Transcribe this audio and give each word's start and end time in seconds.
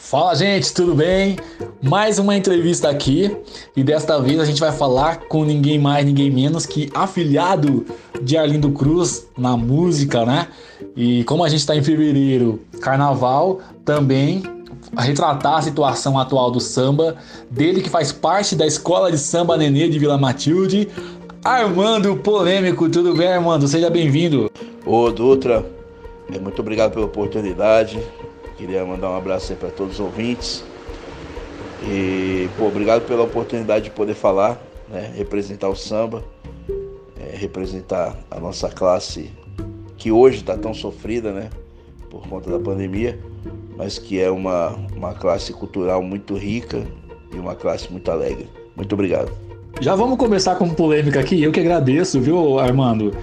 Fala 0.00 0.34
gente, 0.34 0.72
tudo 0.72 0.94
bem? 0.94 1.36
Mais 1.82 2.18
uma 2.18 2.34
entrevista 2.34 2.88
aqui 2.88 3.36
e 3.76 3.82
desta 3.82 4.18
vez 4.18 4.40
a 4.40 4.44
gente 4.44 4.58
vai 4.58 4.72
falar 4.72 5.26
com 5.28 5.44
ninguém 5.44 5.78
mais, 5.78 6.06
ninguém 6.06 6.30
menos 6.30 6.64
que 6.64 6.88
afiliado 6.94 7.84
de 8.22 8.38
Arlindo 8.38 8.70
Cruz 8.70 9.26
na 9.36 9.54
música, 9.56 10.24
né? 10.24 10.48
E 10.96 11.24
como 11.24 11.44
a 11.44 11.48
gente 11.48 11.60
está 11.60 11.76
em 11.76 11.82
fevereiro, 11.82 12.60
carnaval, 12.80 13.60
também 13.84 14.42
retratar 14.96 15.58
a 15.58 15.62
situação 15.62 16.18
atual 16.18 16.50
do 16.50 16.60
samba, 16.60 17.16
dele 17.50 17.82
que 17.82 17.90
faz 17.90 18.10
parte 18.10 18.56
da 18.56 18.66
escola 18.66 19.10
de 19.10 19.18
samba 19.18 19.58
Nenê 19.58 19.88
de 19.88 19.98
Vila 19.98 20.16
Matilde, 20.16 20.88
Armando 21.44 22.16
Polêmico. 22.16 22.88
Tudo 22.88 23.14
bem, 23.14 23.28
Armando? 23.28 23.68
Seja 23.68 23.90
bem-vindo. 23.90 24.50
Ô, 24.86 25.10
Dutra, 25.10 25.66
é, 26.32 26.38
muito 26.38 26.60
obrigado 26.62 26.92
pela 26.92 27.04
oportunidade. 27.04 27.98
Queria 28.58 28.84
mandar 28.84 29.10
um 29.10 29.16
abraço 29.16 29.52
aí 29.52 29.58
para 29.58 29.70
todos 29.70 29.94
os 29.94 30.00
ouvintes. 30.00 30.64
E, 31.84 32.48
pô, 32.58 32.66
obrigado 32.66 33.06
pela 33.06 33.22
oportunidade 33.22 33.84
de 33.84 33.90
poder 33.92 34.14
falar, 34.14 34.60
né? 34.88 35.12
representar 35.16 35.68
o 35.68 35.76
samba, 35.76 36.24
é, 37.16 37.36
representar 37.36 38.18
a 38.28 38.40
nossa 38.40 38.68
classe 38.68 39.30
que 39.96 40.10
hoje 40.10 40.38
está 40.38 40.56
tão 40.56 40.74
sofrida, 40.74 41.32
né? 41.32 41.50
Por 42.10 42.26
conta 42.28 42.50
da 42.50 42.58
pandemia, 42.58 43.16
mas 43.76 43.96
que 43.96 44.20
é 44.20 44.28
uma, 44.28 44.70
uma 44.96 45.14
classe 45.14 45.52
cultural 45.52 46.02
muito 46.02 46.34
rica 46.34 46.84
e 47.32 47.38
uma 47.38 47.54
classe 47.54 47.90
muito 47.92 48.10
alegre. 48.10 48.48
Muito 48.74 48.92
obrigado. 48.92 49.30
Já 49.80 49.94
vamos 49.94 50.18
começar 50.18 50.56
com 50.56 50.68
polêmica 50.68 51.20
aqui. 51.20 51.40
Eu 51.40 51.52
que 51.52 51.60
agradeço, 51.60 52.20
viu, 52.20 52.58
Armando? 52.58 53.14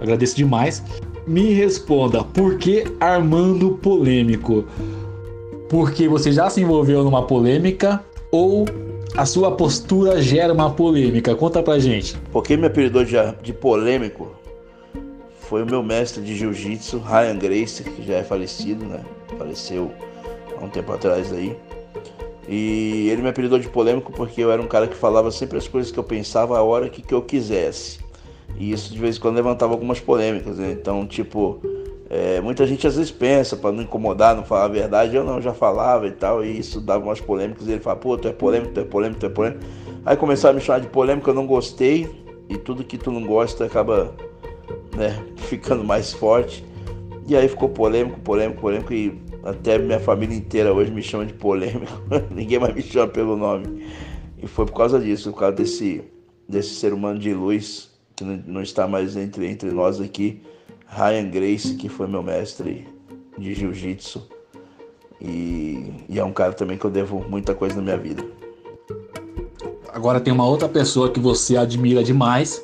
Agradeço 0.00 0.34
demais. 0.34 0.82
Me 1.30 1.52
responda, 1.52 2.24
por 2.24 2.58
que 2.58 2.82
Armando 2.98 3.78
polêmico? 3.80 4.64
Porque 5.68 6.08
você 6.08 6.32
já 6.32 6.50
se 6.50 6.60
envolveu 6.60 7.04
numa 7.04 7.24
polêmica 7.24 8.04
ou 8.32 8.64
a 9.16 9.24
sua 9.24 9.52
postura 9.52 10.20
gera 10.20 10.52
uma 10.52 10.70
polêmica? 10.70 11.36
Conta 11.36 11.62
pra 11.62 11.78
gente. 11.78 12.18
Porque 12.32 12.56
me 12.56 12.66
apelidou 12.66 13.04
de, 13.04 13.14
de 13.44 13.52
polêmico 13.52 14.32
foi 15.38 15.62
o 15.62 15.66
meu 15.66 15.84
mestre 15.84 16.20
de 16.20 16.34
jiu-jitsu, 16.34 16.98
Ryan 16.98 17.38
Grace, 17.38 17.84
que 17.84 18.02
já 18.02 18.14
é 18.14 18.24
falecido, 18.24 18.84
né? 18.84 19.00
Faleceu 19.38 19.92
há 20.60 20.64
um 20.64 20.68
tempo 20.68 20.90
atrás 20.90 21.32
aí. 21.32 21.56
E 22.48 23.08
ele 23.08 23.22
me 23.22 23.28
apelidou 23.28 23.60
de 23.60 23.68
polêmico 23.68 24.10
porque 24.12 24.40
eu 24.40 24.50
era 24.50 24.60
um 24.60 24.66
cara 24.66 24.88
que 24.88 24.96
falava 24.96 25.30
sempre 25.30 25.58
as 25.58 25.68
coisas 25.68 25.92
que 25.92 25.98
eu 25.98 26.02
pensava 26.02 26.58
a 26.58 26.62
hora 26.64 26.88
que, 26.88 27.00
que 27.00 27.14
eu 27.14 27.22
quisesse. 27.22 28.09
E 28.60 28.72
isso 28.72 28.92
de 28.92 28.98
vez 28.98 29.16
em 29.16 29.20
quando 29.20 29.36
levantava 29.36 29.72
algumas 29.72 30.00
polêmicas, 30.00 30.58
né? 30.58 30.72
Então, 30.72 31.06
tipo, 31.06 31.62
é, 32.10 32.42
muita 32.42 32.66
gente 32.66 32.86
às 32.86 32.94
vezes 32.94 33.10
pensa 33.10 33.56
para 33.56 33.72
não 33.72 33.82
incomodar, 33.82 34.36
não 34.36 34.44
falar 34.44 34.66
a 34.66 34.68
verdade. 34.68 35.16
Eu 35.16 35.24
não, 35.24 35.40
já 35.40 35.54
falava 35.54 36.06
e 36.06 36.10
tal, 36.10 36.44
e 36.44 36.58
isso 36.58 36.78
dava 36.78 37.02
umas 37.02 37.22
polêmicas. 37.22 37.66
E 37.66 37.70
ele 37.70 37.80
fala, 37.80 37.96
pô, 37.96 38.18
tu 38.18 38.28
é 38.28 38.32
polêmico, 38.32 38.74
tu 38.74 38.80
é 38.80 38.84
polêmico, 38.84 39.18
tu 39.18 39.24
é 39.24 39.28
polêmico. 39.30 39.64
Aí 40.04 40.14
começaram 40.14 40.52
a 40.52 40.58
me 40.58 40.60
chamar 40.60 40.80
de 40.80 40.88
polêmico, 40.88 41.30
eu 41.30 41.34
não 41.34 41.46
gostei. 41.46 42.06
E 42.50 42.58
tudo 42.58 42.84
que 42.84 42.98
tu 42.98 43.10
não 43.10 43.24
gosta 43.24 43.64
acaba 43.64 44.14
né, 44.94 45.24
ficando 45.48 45.82
mais 45.82 46.12
forte. 46.12 46.62
E 47.26 47.34
aí 47.34 47.48
ficou 47.48 47.70
polêmico, 47.70 48.20
polêmico, 48.20 48.60
polêmico. 48.60 48.92
E 48.92 49.18
até 49.42 49.78
minha 49.78 50.00
família 50.00 50.36
inteira 50.36 50.70
hoje 50.70 50.90
me 50.90 51.02
chama 51.02 51.24
de 51.24 51.32
polêmico. 51.32 51.98
Ninguém 52.30 52.58
mais 52.58 52.74
me 52.74 52.82
chama 52.82 53.08
pelo 53.08 53.38
nome. 53.38 53.86
E 54.36 54.46
foi 54.46 54.66
por 54.66 54.74
causa 54.74 55.00
disso, 55.00 55.32
por 55.32 55.38
causa 55.38 55.56
desse, 55.56 56.02
desse 56.46 56.74
ser 56.74 56.92
humano 56.92 57.18
de 57.18 57.32
luz 57.32 57.89
que 58.20 58.50
não 58.50 58.62
está 58.62 58.86
mais 58.86 59.16
entre, 59.16 59.46
entre 59.46 59.70
nós 59.70 60.00
aqui, 60.00 60.42
Ryan 60.86 61.30
Grace, 61.30 61.74
que 61.74 61.88
foi 61.88 62.06
meu 62.06 62.22
mestre 62.22 62.86
de 63.38 63.54
jiu-jitsu. 63.54 64.22
E, 65.20 65.92
e 66.08 66.18
é 66.18 66.24
um 66.24 66.32
cara 66.32 66.52
também 66.52 66.76
que 66.76 66.84
eu 66.84 66.90
devo 66.90 67.24
muita 67.28 67.54
coisa 67.54 67.76
na 67.76 67.82
minha 67.82 67.96
vida. 67.96 68.22
Agora 69.92 70.20
tem 70.20 70.32
uma 70.32 70.46
outra 70.46 70.68
pessoa 70.68 71.10
que 71.10 71.18
você 71.18 71.56
admira 71.56 72.02
demais, 72.02 72.62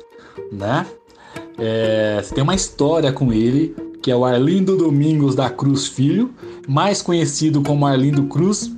né? 0.51 0.85
É, 1.57 2.21
você 2.21 2.35
tem 2.35 2.43
uma 2.43 2.55
história 2.55 3.11
com 3.11 3.33
ele, 3.33 3.75
que 4.01 4.11
é 4.11 4.15
o 4.15 4.23
Arlindo 4.23 4.77
Domingos 4.77 5.33
da 5.33 5.49
Cruz 5.49 5.87
Filho, 5.87 6.33
mais 6.67 7.01
conhecido 7.01 7.63
como 7.63 7.85
Arlindo 7.85 8.23
Cruz, 8.25 8.71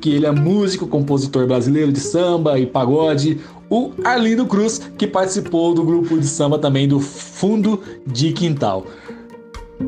que 0.00 0.10
ele 0.10 0.26
é 0.26 0.30
músico, 0.30 0.86
compositor 0.86 1.46
brasileiro 1.46 1.90
de 1.90 2.00
samba 2.00 2.58
e 2.58 2.66
pagode, 2.66 3.40
o 3.68 3.92
Arlindo 4.04 4.46
Cruz, 4.46 4.78
que 4.96 5.06
participou 5.06 5.74
do 5.74 5.84
grupo 5.84 6.18
de 6.18 6.26
samba 6.26 6.58
também 6.58 6.86
do 6.86 7.00
Fundo 7.00 7.82
de 8.06 8.32
Quintal. 8.32 8.86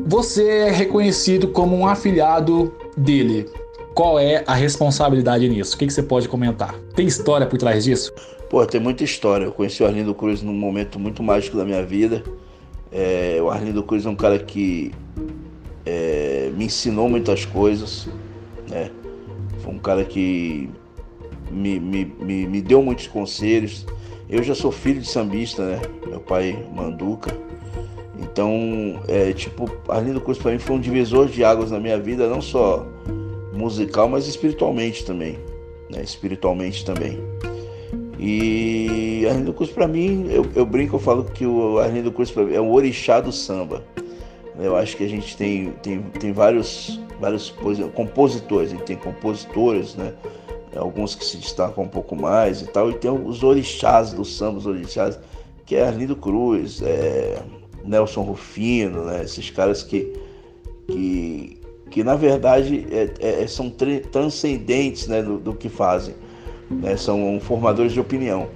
Você 0.05 0.47
é 0.47 0.71
reconhecido 0.71 1.47
como 1.47 1.75
um 1.75 1.87
afiliado 1.87 2.73
dele. 2.95 3.47
Qual 3.93 4.19
é 4.19 4.43
a 4.45 4.53
responsabilidade 4.53 5.47
nisso? 5.49 5.75
O 5.75 5.79
que, 5.79 5.89
você 5.89 6.03
pode 6.03 6.29
comentar? 6.29 6.75
Tem 6.95 7.07
história 7.07 7.47
por 7.47 7.57
trás 7.57 7.83
disso? 7.83 8.13
Pô, 8.49 8.65
tem 8.65 8.79
muita 8.79 9.03
história. 9.03 9.45
Eu 9.45 9.51
conheci 9.51 9.81
o 9.83 9.85
Arlindo 9.85 10.13
Cruz 10.13 10.41
num 10.41 10.53
momento 10.53 10.99
muito 10.99 11.23
mágico 11.23 11.57
da 11.57 11.65
minha 11.65 11.83
vida. 11.83 12.23
É, 12.91 13.39
o 13.41 13.49
Arlindo 13.49 13.83
Cruz 13.83 14.05
é 14.05 14.09
um 14.09 14.15
cara 14.15 14.39
que 14.39 14.91
é, 15.85 16.51
me 16.55 16.65
ensinou 16.65 17.09
muitas 17.09 17.45
coisas. 17.45 18.07
Né? 18.69 18.91
Foi 19.59 19.73
um 19.73 19.79
cara 19.79 20.05
que 20.05 20.69
me, 21.51 21.79
me, 21.79 22.05
me, 22.05 22.47
me 22.47 22.61
deu 22.61 22.81
muitos 22.81 23.07
conselhos. 23.07 23.85
Eu 24.29 24.43
já 24.43 24.53
sou 24.53 24.71
filho 24.71 25.01
de 25.01 25.07
sambista, 25.07 25.65
né? 25.65 25.81
Meu 26.07 26.19
pai 26.19 26.65
Manduca. 26.73 27.35
Então, 28.21 29.01
é, 29.07 29.31
tipo, 29.33 29.69
Arlindo 29.87 30.21
Cruz 30.21 30.37
para 30.37 30.51
mim 30.51 30.59
foi 30.59 30.75
um 30.75 30.79
divisor 30.79 31.27
de 31.27 31.43
águas 31.43 31.71
na 31.71 31.79
minha 31.79 31.97
vida, 31.97 32.27
não 32.27 32.41
só 32.41 32.85
musical, 33.53 34.07
mas 34.07 34.27
espiritualmente 34.27 35.05
também, 35.05 35.39
né? 35.89 36.01
Espiritualmente 36.03 36.85
também. 36.85 37.19
E 38.19 39.25
Arlindo 39.27 39.53
Cruz 39.53 39.69
para 39.69 39.87
mim, 39.87 40.27
eu, 40.29 40.45
eu, 40.53 40.65
brinco, 40.65 40.97
eu 40.97 40.99
falo 40.99 41.23
que 41.23 41.45
o 41.45 41.79
Arlindo 41.79 42.11
Cruz 42.11 42.29
mim, 42.29 42.53
é 42.53 42.59
o 42.59 42.71
orixá 42.71 43.21
do 43.21 43.31
samba. 43.31 43.83
Eu 44.59 44.75
acho 44.75 44.97
que 44.97 45.05
a 45.05 45.07
gente 45.07 45.37
tem, 45.37 45.71
tem, 45.81 46.01
tem 46.01 46.33
vários, 46.33 46.99
vários 47.19 47.49
compositores, 47.95 48.71
a 48.71 48.75
gente 48.75 48.85
tem 48.85 48.97
compositores, 48.97 49.95
né? 49.95 50.13
Alguns 50.77 51.15
que 51.15 51.25
se 51.25 51.37
destacam 51.37 51.83
um 51.83 51.87
pouco 51.87 52.15
mais 52.15 52.61
e 52.61 52.67
tal, 52.67 52.89
e 52.89 52.93
tem 52.93 53.09
os 53.09 53.43
orixás 53.43 54.13
do 54.13 54.23
samba, 54.23 54.59
os 54.59 54.65
orixás, 54.65 55.19
que 55.65 55.75
é 55.75 55.87
Arlindo 55.87 56.15
Cruz, 56.15 56.81
é 56.81 57.41
Nelson 57.83 58.21
Rufino, 58.21 59.05
né? 59.05 59.23
esses 59.23 59.49
caras 59.49 59.83
que, 59.83 60.13
que, 60.87 61.59
que 61.89 62.03
na 62.03 62.15
verdade 62.15 62.85
é, 62.91 63.43
é, 63.43 63.47
são 63.47 63.69
transcendentes 64.11 65.07
né? 65.07 65.21
do, 65.23 65.39
do 65.39 65.53
que 65.53 65.69
fazem, 65.69 66.15
né? 66.69 66.95
são 66.95 67.39
formadores 67.39 67.93
de 67.93 67.99
opinião. 67.99 68.47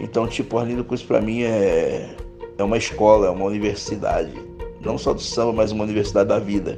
Então, 0.00 0.28
tipo, 0.28 0.58
Arlindo 0.58 0.84
Cruz 0.84 1.02
para 1.02 1.20
mim 1.20 1.42
é, 1.42 2.14
é 2.56 2.62
uma 2.62 2.76
escola, 2.76 3.26
é 3.26 3.30
uma 3.30 3.44
universidade, 3.44 4.32
não 4.80 4.96
só 4.96 5.12
do 5.12 5.20
samba, 5.20 5.52
mas 5.52 5.72
uma 5.72 5.82
universidade 5.82 6.28
da 6.28 6.38
vida. 6.38 6.76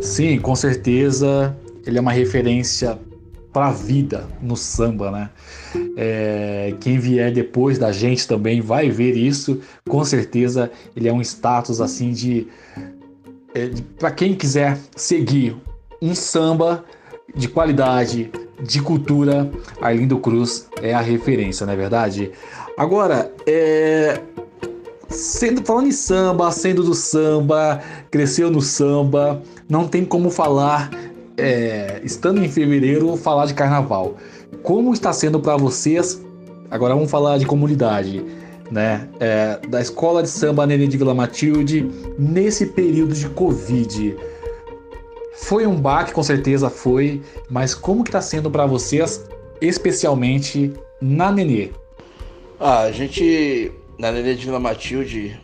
Sim, 0.00 0.38
com 0.38 0.54
certeza 0.54 1.56
ele 1.86 1.98
é 1.98 2.00
uma 2.00 2.12
referência 2.12 2.98
para 3.52 3.68
a 3.68 3.72
vida 3.72 4.28
no 4.42 4.56
samba, 4.56 5.10
né? 5.10 5.30
É, 5.96 6.74
quem 6.80 6.98
vier 6.98 7.32
depois 7.32 7.78
da 7.78 7.90
gente 7.90 8.28
também 8.28 8.60
vai 8.60 8.90
ver 8.90 9.16
isso, 9.16 9.60
com 9.88 10.04
certeza 10.04 10.70
ele 10.94 11.08
é 11.08 11.12
um 11.12 11.22
status 11.22 11.80
assim 11.80 12.12
de, 12.12 12.48
é, 13.54 13.66
de 13.66 13.80
para 13.80 14.10
quem 14.10 14.34
quiser 14.34 14.78
seguir 14.94 15.56
um 16.02 16.14
samba 16.14 16.84
de 17.34 17.48
qualidade, 17.48 18.30
de 18.62 18.80
cultura, 18.82 19.50
Arlindo 19.80 20.18
Cruz 20.18 20.68
é 20.82 20.92
a 20.92 21.00
referência, 21.00 21.64
não 21.64 21.72
é 21.72 21.76
verdade? 21.76 22.30
Agora, 22.76 23.32
é, 23.46 24.20
sendo 25.08 25.64
falando 25.64 25.88
em 25.88 25.92
samba, 25.92 26.50
sendo 26.50 26.82
do 26.82 26.94
samba, 26.94 27.80
cresceu 28.10 28.50
no 28.50 28.60
samba, 28.60 29.42
não 29.68 29.88
tem 29.88 30.04
como 30.04 30.30
falar 30.30 30.90
é, 31.36 32.00
estando 32.02 32.42
em 32.42 32.48
fevereiro, 32.48 33.16
falar 33.16 33.46
de 33.46 33.54
carnaval. 33.54 34.16
Como 34.62 34.92
está 34.92 35.12
sendo 35.12 35.40
para 35.40 35.56
vocês? 35.56 36.22
Agora 36.70 36.94
vamos 36.94 37.10
falar 37.10 37.38
de 37.38 37.46
comunidade, 37.46 38.24
né? 38.70 39.08
É, 39.20 39.60
da 39.68 39.80
escola 39.80 40.22
de 40.22 40.28
samba 40.28 40.66
Nenê 40.66 40.86
de 40.86 40.96
Vila 40.96 41.14
Matilde 41.14 41.88
nesse 42.18 42.66
período 42.66 43.14
de 43.14 43.28
Covid. 43.28 44.16
Foi 45.34 45.66
um 45.66 45.76
baque, 45.76 46.12
com 46.12 46.22
certeza 46.22 46.70
foi, 46.70 47.22
mas 47.50 47.74
como 47.74 48.02
que 48.02 48.08
está 48.08 48.22
sendo 48.22 48.50
para 48.50 48.66
vocês, 48.66 49.24
especialmente 49.60 50.72
na 51.00 51.30
Nenê? 51.30 51.70
Ah, 52.58 52.82
a 52.82 52.92
gente 52.92 53.70
na 53.98 54.10
Nenê 54.10 54.34
de 54.34 54.46
Vila 54.46 54.58
Matilde 54.58 55.38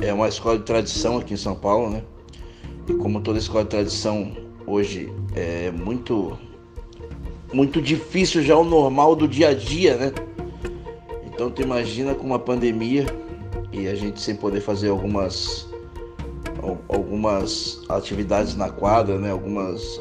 é 0.00 0.12
uma 0.12 0.28
escola 0.28 0.58
de 0.58 0.64
tradição 0.64 1.18
aqui 1.18 1.34
em 1.34 1.36
São 1.36 1.54
Paulo, 1.54 1.90
né? 1.90 2.02
E 2.88 2.94
como 2.94 3.20
toda 3.20 3.38
escola 3.38 3.64
de 3.64 3.70
tradição 3.70 4.47
hoje 4.68 5.12
é 5.34 5.70
muito 5.70 6.38
muito 7.52 7.80
difícil 7.80 8.42
já 8.42 8.56
o 8.56 8.64
normal 8.64 9.16
do 9.16 9.26
dia 9.26 9.48
a 9.48 9.54
dia, 9.54 9.96
né? 9.96 10.12
Então 11.26 11.50
tu 11.50 11.62
imagina 11.62 12.14
com 12.14 12.26
uma 12.26 12.38
pandemia 12.38 13.06
e 13.72 13.88
a 13.88 13.94
gente 13.94 14.20
sem 14.20 14.36
poder 14.36 14.60
fazer 14.60 14.90
algumas 14.90 15.66
algumas 16.88 17.80
atividades 17.88 18.54
na 18.54 18.68
quadra, 18.68 19.18
né? 19.18 19.30
Algumas 19.30 20.00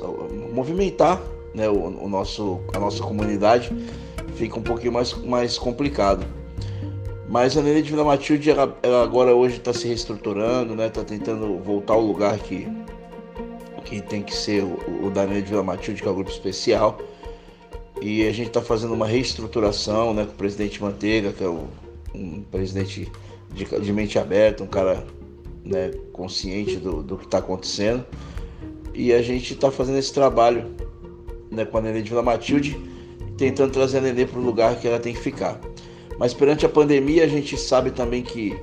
movimentar, 0.54 1.22
né? 1.54 1.70
O, 1.70 2.04
o 2.04 2.10
nosso 2.10 2.60
a 2.74 2.80
nossa 2.80 3.02
comunidade 3.02 3.72
fica 4.36 4.60
um 4.60 4.64
pouquinho 4.64 4.92
mais 4.92 5.14
mais 5.14 5.58
complicado. 5.58 6.26
Mas 7.30 7.58
a 7.58 7.62
Nenê 7.62 7.82
de 7.82 7.92
Vila 7.92 8.06
Matilde 8.06 8.50
ela, 8.50 8.78
ela 8.82 9.04
agora 9.04 9.36
hoje 9.36 9.58
está 9.58 9.74
se 9.74 9.88
reestruturando, 9.88 10.76
né? 10.76 10.88
Está 10.88 11.04
tentando 11.04 11.58
voltar 11.60 11.94
ao 11.94 12.02
lugar 12.02 12.38
que 12.40 12.68
que 13.88 14.02
tem 14.02 14.22
que 14.22 14.36
ser 14.36 14.64
o, 14.64 15.06
o 15.06 15.10
da 15.10 15.26
Nenê 15.26 15.42
de 15.42 15.50
Vila 15.50 15.64
Matilde, 15.64 16.02
que 16.02 16.08
é 16.08 16.12
o 16.12 16.14
grupo 16.14 16.30
especial. 16.30 17.00
E 18.02 18.28
a 18.28 18.32
gente 18.32 18.48
está 18.48 18.62
fazendo 18.62 18.94
uma 18.94 19.08
reestruturação, 19.08 20.14
né? 20.14 20.26
Com 20.26 20.32
o 20.32 20.36
presidente 20.36 20.82
Manteiga, 20.82 21.32
que 21.32 21.44
é 21.44 21.48
o, 21.48 21.68
um 22.14 22.42
presidente 22.42 23.10
de, 23.54 23.66
de 23.66 23.94
mente 23.94 24.20
aberta, 24.20 24.64
um 24.64 24.68
cara 24.68 25.06
né, 25.64 25.92
consciente 26.12 26.76
do, 26.76 27.02
do 27.02 27.18
que 27.18 27.26
está 27.26 27.38
acontecendo. 27.38 28.06
E 28.94 29.14
a 29.14 29.22
gente 29.22 29.54
está 29.54 29.72
fazendo 29.72 29.98
esse 29.98 30.14
trabalho 30.14 30.66
né, 31.50 31.64
com 31.66 31.78
a 31.78 31.82
Nenê 31.82 32.02
de 32.02 32.10
Vila 32.10 32.22
Matilde, 32.22 32.78
tentando 33.38 33.72
trazer 33.72 34.00
a 34.00 34.02
Nenê 34.02 34.26
para 34.26 34.40
o 34.40 34.44
lugar 34.44 34.80
que 34.80 34.88
ela 34.88 35.00
tem 35.00 35.14
que 35.14 35.22
ficar. 35.22 35.60
Mas 36.20 36.34
perante 36.34 36.66
a 36.66 36.70
pandemia, 36.70 37.24
a 37.24 37.28
gente 37.28 37.56
sabe 37.58 37.92
também 37.92 38.22
que, 38.22 38.60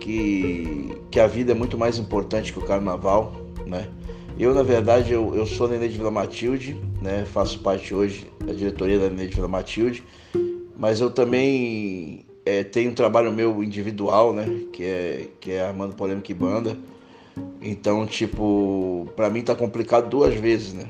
que, 0.00 0.96
que 1.10 1.20
a 1.20 1.26
vida 1.26 1.52
é 1.52 1.54
muito 1.54 1.76
mais 1.76 1.98
importante 1.98 2.52
que 2.52 2.58
o 2.58 2.62
carnaval. 2.62 3.34
Né? 3.66 3.88
Eu, 4.38 4.54
na 4.54 4.62
verdade, 4.62 5.12
eu, 5.12 5.34
eu 5.34 5.46
sou 5.46 5.66
Nenê 5.66 5.88
de 5.88 5.96
Vila 5.96 6.10
Matilde, 6.10 6.78
né? 7.00 7.24
faço 7.24 7.58
parte 7.60 7.94
hoje 7.94 8.30
da 8.44 8.52
diretoria 8.52 8.98
da 8.98 9.08
Nenê 9.08 9.28
de 9.28 9.34
Vila 9.34 9.48
Matilde, 9.48 10.04
mas 10.76 11.00
eu 11.00 11.10
também 11.10 12.26
é, 12.44 12.62
tem 12.62 12.86
um 12.86 12.94
trabalho 12.94 13.32
meu 13.32 13.64
individual, 13.64 14.34
né? 14.34 14.46
Que 14.72 14.84
é, 14.84 15.28
que 15.40 15.52
é 15.52 15.62
Armando 15.62 15.96
Polêmica 15.96 16.30
e 16.30 16.34
Banda. 16.34 16.76
Então, 17.62 18.06
tipo, 18.06 19.08
para 19.16 19.30
mim 19.30 19.42
tá 19.42 19.54
complicado 19.54 20.10
duas 20.10 20.34
vezes, 20.34 20.74
né? 20.74 20.84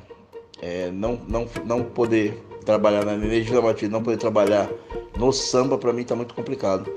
É, 0.61 0.91
não, 0.91 1.21
não, 1.29 1.47
não 1.65 1.85
poder 1.85 2.43
trabalhar 2.65 3.05
na 3.05 3.15
energia 3.15 3.61
Matilde, 3.63 3.93
não 3.93 4.03
poder 4.03 4.17
trabalhar 4.17 4.69
no 5.17 5.33
samba, 5.33 5.79
para 5.79 5.93
mim 5.93 6.03
tá 6.03 6.17
muito 6.17 6.35
complicado. 6.35 6.93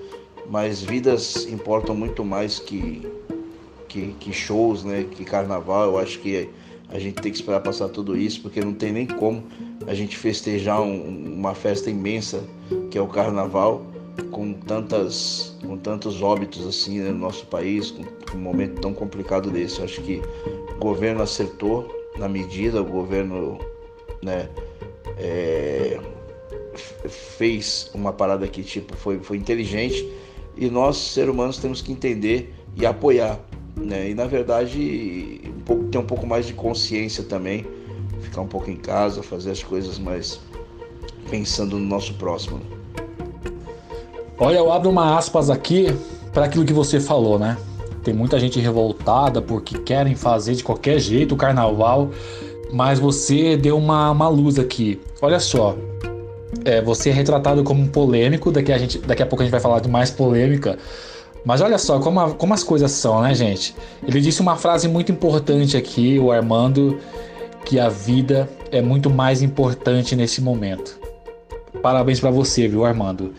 Mas 0.50 0.82
vidas 0.82 1.46
importam 1.46 1.96
muito 1.96 2.26
mais 2.26 2.58
que, 2.58 3.08
que, 3.90 4.16
que 4.20 4.32
shows, 4.32 4.86
né? 4.86 5.04
Que 5.12 5.26
carnaval. 5.26 5.86
Eu 5.86 5.98
acho 5.98 6.20
que 6.20 6.48
a 6.88 6.98
gente 6.98 7.16
tem 7.16 7.32
que 7.32 7.38
esperar 7.38 7.60
passar 7.60 7.90
tudo 7.90 8.16
isso, 8.16 8.42
porque 8.42 8.62
não 8.62 8.74
tem 8.74 8.94
nem 8.94 9.06
como 9.06 9.44
a 9.86 9.94
gente 9.94 10.16
festejar 10.16 10.82
um, 10.82 11.36
uma 11.36 11.54
festa 11.54 11.90
imensa 11.90 12.44
que 12.90 12.98
é 12.98 13.02
o 13.02 13.08
carnaval 13.08 13.86
com 14.32 14.54
tantas 14.54 15.58
com 15.66 15.78
tantos 15.78 16.22
óbitos 16.22 16.66
assim 16.68 17.00
né, 17.00 17.10
no 17.10 17.20
nosso 17.20 17.46
país, 17.46 17.92
com, 17.92 18.04
com, 18.04 18.38
um 18.38 18.42
momento 18.42 18.82
tão 18.82 18.94
complicado 18.94 19.50
desse. 19.50 19.80
Eu 19.80 19.86
acho 19.86 20.02
que 20.02 20.22
o 20.76 20.80
governo 20.80 21.22
acertou 21.22 21.88
na 22.18 22.28
medida, 22.28 22.82
o 22.82 22.86
governo 22.86 23.60
né, 24.22 24.50
é, 25.18 26.00
fez 27.08 27.90
uma 27.94 28.12
parada 28.12 28.48
que 28.48 28.64
tipo 28.64 28.96
foi, 28.96 29.20
foi 29.20 29.38
inteligente 29.38 30.08
e 30.58 30.70
nós 30.70 30.98
seres 30.98 31.30
humanos 31.30 31.58
temos 31.58 31.82
que 31.82 31.92
entender 31.92 32.54
e 32.76 32.86
apoiar, 32.86 33.40
né? 33.80 34.10
E 34.10 34.14
na 34.14 34.26
verdade 34.26 35.42
um 35.46 35.62
pouco, 35.62 35.84
ter 35.86 35.98
um 35.98 36.06
pouco 36.06 36.28
mais 36.28 36.46
de 36.46 36.54
consciência 36.54 37.24
também, 37.24 37.66
ficar 38.22 38.42
um 38.42 38.48
pouco 38.48 38.70
em 38.70 38.76
casa, 38.76 39.24
fazer 39.24 39.52
as 39.52 39.64
coisas 39.64 39.98
mais 39.98 40.40
pensando 41.30 41.78
no 41.78 41.86
nosso 41.86 42.14
próximo. 42.16 42.58
Né? 42.58 42.66
Olha, 44.38 44.58
eu 44.58 44.72
abro 44.72 44.90
uma 44.90 45.18
aspas 45.18 45.50
aqui 45.50 45.88
para 46.34 46.46
aquilo 46.46 46.66
que 46.66 46.74
você 46.74 47.00
falou, 47.00 47.38
né? 47.38 47.58
Tem 48.04 48.14
muita 48.14 48.40
gente 48.40 48.60
revoltada 48.60 49.42
porque 49.42 49.78
querem 49.80 50.16
fazer 50.16 50.56
de 50.56 50.64
qualquer 50.64 51.00
jeito 51.00 51.36
o 51.36 51.38
carnaval, 51.38 52.10
mas 52.72 53.00
você 53.00 53.58
deu 53.58 53.78
uma, 53.78 54.12
uma 54.12 54.30
luz 54.30 54.58
aqui. 54.58 55.00
Olha 55.22 55.40
só, 55.40 55.76
é, 56.64 56.82
você 56.82 57.10
é 57.10 57.14
retratado 57.14 57.64
como 57.64 57.88
polêmico, 57.90 58.52
daqui 58.52 58.72
a, 58.72 58.78
gente, 58.78 58.98
daqui 59.00 59.22
a 59.22 59.26
pouco 59.26 59.44
a 59.44 59.46
gente 59.46 59.52
vai 59.52 59.60
falar 59.60 59.80
de 59.80 59.90
mais 59.90 60.10
polêmica. 60.10 60.78
Mas 61.50 61.62
olha 61.62 61.80
só 61.80 62.00
como, 62.00 62.20
a, 62.20 62.30
como 62.30 62.54
as 62.54 62.64
coisas 62.64 62.92
são, 62.92 63.24
né, 63.24 63.34
gente? 63.34 63.74
Ele 64.08 64.22
disse 64.22 64.40
uma 64.40 64.56
frase 64.56 64.88
muito 64.88 65.12
importante 65.12 65.76
aqui, 65.76 66.20
o 66.20 66.32
Armando, 66.32 67.00
que 67.66 67.80
a 67.80 67.90
vida 67.90 68.48
é 68.72 68.84
muito 68.84 69.10
mais 69.10 69.42
importante 69.42 70.16
nesse 70.16 70.42
momento. 70.42 71.00
Parabéns 71.82 72.20
para 72.20 72.30
você, 72.30 72.68
viu, 72.68 72.86
Armando? 72.86 73.34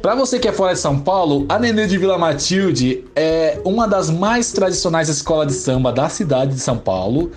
Para 0.00 0.14
você 0.14 0.38
que 0.38 0.46
é 0.46 0.52
fora 0.52 0.74
de 0.74 0.78
São 0.78 1.00
Paulo, 1.00 1.44
a 1.48 1.58
Nenê 1.58 1.88
de 1.88 1.98
Vila 1.98 2.16
Matilde 2.16 3.04
é 3.16 3.60
uma 3.64 3.88
das 3.88 4.10
mais 4.10 4.52
tradicionais 4.52 5.08
escolas 5.08 5.48
de 5.48 5.54
samba 5.54 5.92
da 5.92 6.08
cidade 6.08 6.54
de 6.54 6.60
São 6.60 6.78
Paulo 6.78 7.32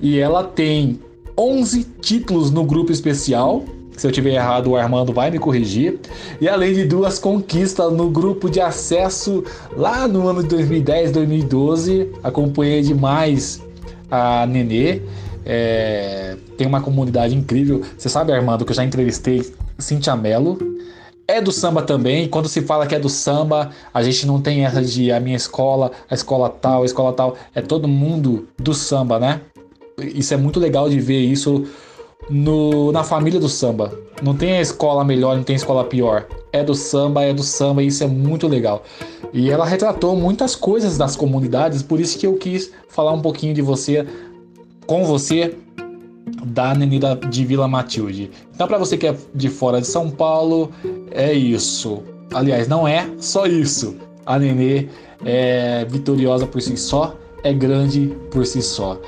e 0.00 0.18
ela 0.18 0.42
tem 0.42 0.98
11 1.38 1.84
títulos 2.00 2.50
no 2.50 2.64
grupo 2.64 2.90
especial. 2.90 3.64
Se 3.96 4.06
eu 4.06 4.12
tiver 4.12 4.34
errado, 4.34 4.70
o 4.70 4.76
Armando 4.76 5.12
vai 5.12 5.30
me 5.30 5.38
corrigir. 5.38 6.00
E 6.40 6.48
além 6.48 6.72
de 6.72 6.84
duas 6.84 7.18
conquistas 7.18 7.92
no 7.92 8.10
grupo 8.10 8.50
de 8.50 8.60
acesso 8.60 9.44
lá 9.76 10.08
no 10.08 10.26
ano 10.28 10.42
de 10.42 10.48
2010, 10.48 11.12
2012, 11.12 12.10
acompanhei 12.22 12.82
demais 12.82 13.62
a 14.10 14.46
Nenê. 14.46 15.02
É... 15.44 16.36
tem 16.56 16.66
uma 16.66 16.80
comunidade 16.80 17.34
incrível. 17.34 17.82
Você 17.96 18.08
sabe, 18.08 18.32
Armando, 18.32 18.64
que 18.64 18.72
eu 18.72 18.76
já 18.76 18.84
entrevistei 18.84 19.42
Cintia 19.78 20.16
Mello 20.16 20.58
é 21.26 21.40
do 21.40 21.52
samba 21.52 21.82
também. 21.82 22.28
Quando 22.28 22.48
se 22.48 22.62
fala 22.62 22.86
que 22.86 22.94
é 22.94 22.98
do 22.98 23.08
samba, 23.08 23.70
a 23.92 24.02
gente 24.02 24.26
não 24.26 24.40
tem 24.40 24.64
essa 24.64 24.82
de 24.82 25.10
a 25.10 25.20
minha 25.20 25.36
escola, 25.36 25.92
a 26.10 26.14
escola 26.14 26.48
tal, 26.48 26.82
a 26.82 26.84
escola 26.84 27.12
tal. 27.12 27.36
É 27.54 27.60
todo 27.60 27.88
mundo 27.88 28.48
do 28.58 28.74
samba, 28.74 29.18
né? 29.18 29.40
Isso 29.98 30.34
é 30.34 30.36
muito 30.36 30.58
legal 30.58 30.88
de 30.88 30.98
ver 30.98 31.20
isso 31.20 31.64
no, 32.32 32.90
na 32.92 33.04
família 33.04 33.38
do 33.38 33.48
samba. 33.48 33.92
Não 34.22 34.34
tem 34.34 34.52
a 34.52 34.60
escola 34.60 35.04
melhor, 35.04 35.36
não 35.36 35.42
tem 35.42 35.54
a 35.54 35.58
escola 35.58 35.84
pior. 35.84 36.26
É 36.50 36.64
do 36.64 36.74
samba, 36.74 37.22
é 37.22 37.32
do 37.32 37.42
samba, 37.42 37.82
e 37.82 37.88
isso 37.88 38.02
é 38.02 38.06
muito 38.06 38.48
legal. 38.48 38.82
E 39.32 39.50
ela 39.50 39.66
retratou 39.66 40.16
muitas 40.16 40.56
coisas 40.56 40.96
das 40.96 41.14
comunidades, 41.14 41.82
por 41.82 42.00
isso 42.00 42.18
que 42.18 42.26
eu 42.26 42.34
quis 42.36 42.72
falar 42.88 43.12
um 43.12 43.20
pouquinho 43.20 43.52
de 43.52 43.60
você, 43.60 44.06
com 44.86 45.04
você, 45.04 45.54
da 46.46 46.70
Avenida 46.70 47.16
de 47.16 47.44
Vila 47.44 47.68
Matilde. 47.68 48.30
Então, 48.54 48.66
para 48.66 48.78
você 48.78 48.96
que 48.96 49.06
é 49.06 49.16
de 49.34 49.48
fora 49.50 49.80
de 49.80 49.86
São 49.86 50.10
Paulo, 50.10 50.70
é 51.10 51.32
isso. 51.32 52.02
Aliás, 52.32 52.66
não 52.66 52.88
é 52.88 53.10
só 53.18 53.46
isso. 53.46 53.96
A 54.24 54.38
Nenê 54.38 54.88
é 55.24 55.84
vitoriosa 55.84 56.46
por 56.46 56.62
si 56.62 56.76
só, 56.76 57.14
é 57.42 57.52
grande 57.52 58.16
por 58.30 58.46
si 58.46 58.62
só. 58.62 58.98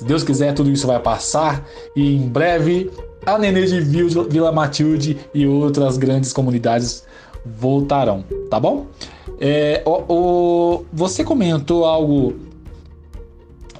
Se 0.00 0.06
Deus 0.06 0.24
quiser, 0.24 0.54
tudo 0.54 0.70
isso 0.70 0.86
vai 0.86 0.98
passar 0.98 1.62
e 1.94 2.16
em 2.16 2.26
breve 2.26 2.90
a 3.26 3.36
Nenê 3.36 3.66
de 3.66 3.82
Vila 3.82 4.50
Matilde 4.50 5.18
e 5.34 5.46
outras 5.46 5.98
grandes 5.98 6.32
comunidades 6.32 7.04
voltarão, 7.44 8.24
tá 8.48 8.58
bom? 8.58 8.86
É, 9.38 9.82
o, 9.84 10.04
o, 10.08 10.84
você 10.90 11.22
comentou 11.22 11.84
algo 11.84 12.34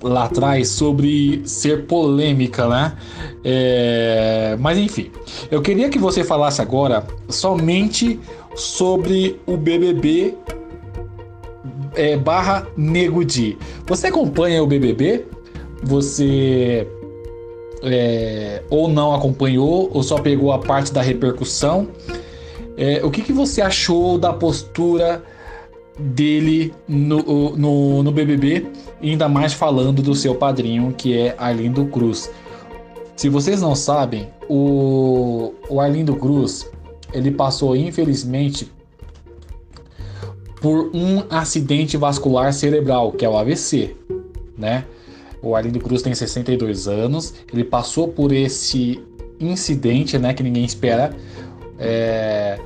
lá 0.02 0.24
atrás 0.24 0.68
sobre 0.68 1.40
ser 1.46 1.86
polêmica, 1.86 2.68
né? 2.68 2.98
É... 3.42 4.58
Mas 4.60 4.76
enfim, 4.76 5.10
eu 5.50 5.62
queria 5.62 5.88
que 5.88 5.98
você 5.98 6.22
falasse 6.22 6.60
agora 6.60 7.02
somente 7.30 8.20
sobre 8.54 9.40
o 9.46 9.56
BBB 9.56 10.34
é, 11.94 12.14
barra 12.14 12.66
Nego 12.76 13.24
Di. 13.24 13.56
Você 13.86 14.08
acompanha 14.08 14.62
o 14.62 14.66
BBB? 14.66 15.24
Você 15.82 16.86
é, 17.82 18.62
ou 18.68 18.88
não 18.88 19.14
acompanhou 19.14 19.90
ou 19.92 20.02
só 20.02 20.18
pegou 20.20 20.52
a 20.52 20.58
parte 20.58 20.92
da 20.92 21.02
repercussão? 21.02 21.88
É, 22.76 23.04
o 23.04 23.10
que, 23.10 23.22
que 23.22 23.32
você 23.32 23.60
achou 23.60 24.18
da 24.18 24.32
postura 24.32 25.22
dele 25.98 26.72
no, 26.88 27.56
no, 27.56 28.02
no 28.02 28.12
BBB, 28.12 28.66
ainda 29.02 29.28
mais 29.28 29.52
falando 29.52 30.02
do 30.02 30.14
seu 30.14 30.34
padrinho, 30.34 30.94
que 30.96 31.16
é 31.16 31.34
Arlindo 31.38 31.84
Cruz. 31.86 32.30
Se 33.16 33.28
vocês 33.28 33.60
não 33.60 33.74
sabem, 33.74 34.28
o, 34.48 35.52
o 35.68 35.80
Arlindo 35.80 36.16
Cruz, 36.16 36.70
ele 37.12 37.30
passou 37.30 37.76
infelizmente 37.76 38.70
por 40.60 40.90
um 40.94 41.22
acidente 41.28 41.96
vascular 41.96 42.52
cerebral, 42.52 43.12
que 43.12 43.24
é 43.24 43.28
o 43.28 43.36
AVC, 43.36 43.96
né? 44.56 44.84
O 45.42 45.54
Arlindo 45.54 45.80
Cruz 45.80 46.02
tem 46.02 46.14
62 46.14 46.86
anos, 46.86 47.34
ele 47.52 47.64
passou 47.64 48.08
por 48.08 48.32
esse 48.32 49.02
incidente, 49.38 50.18
né, 50.18 50.34
que 50.34 50.42
ninguém 50.42 50.64
espera, 50.64 51.16
é... 51.78 52.58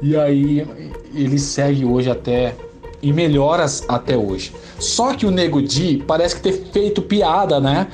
e 0.00 0.16
aí 0.16 0.64
ele 1.12 1.38
segue 1.38 1.84
hoje 1.84 2.08
até 2.08 2.54
e 3.02 3.12
melhoras 3.12 3.84
até 3.88 4.16
hoje. 4.16 4.52
Só 4.78 5.14
que 5.14 5.26
o 5.26 5.30
Nego 5.30 5.62
Di 5.62 6.02
parece 6.06 6.36
que 6.36 6.42
ter 6.42 6.52
feito 6.52 7.02
piada, 7.02 7.60
né? 7.60 7.88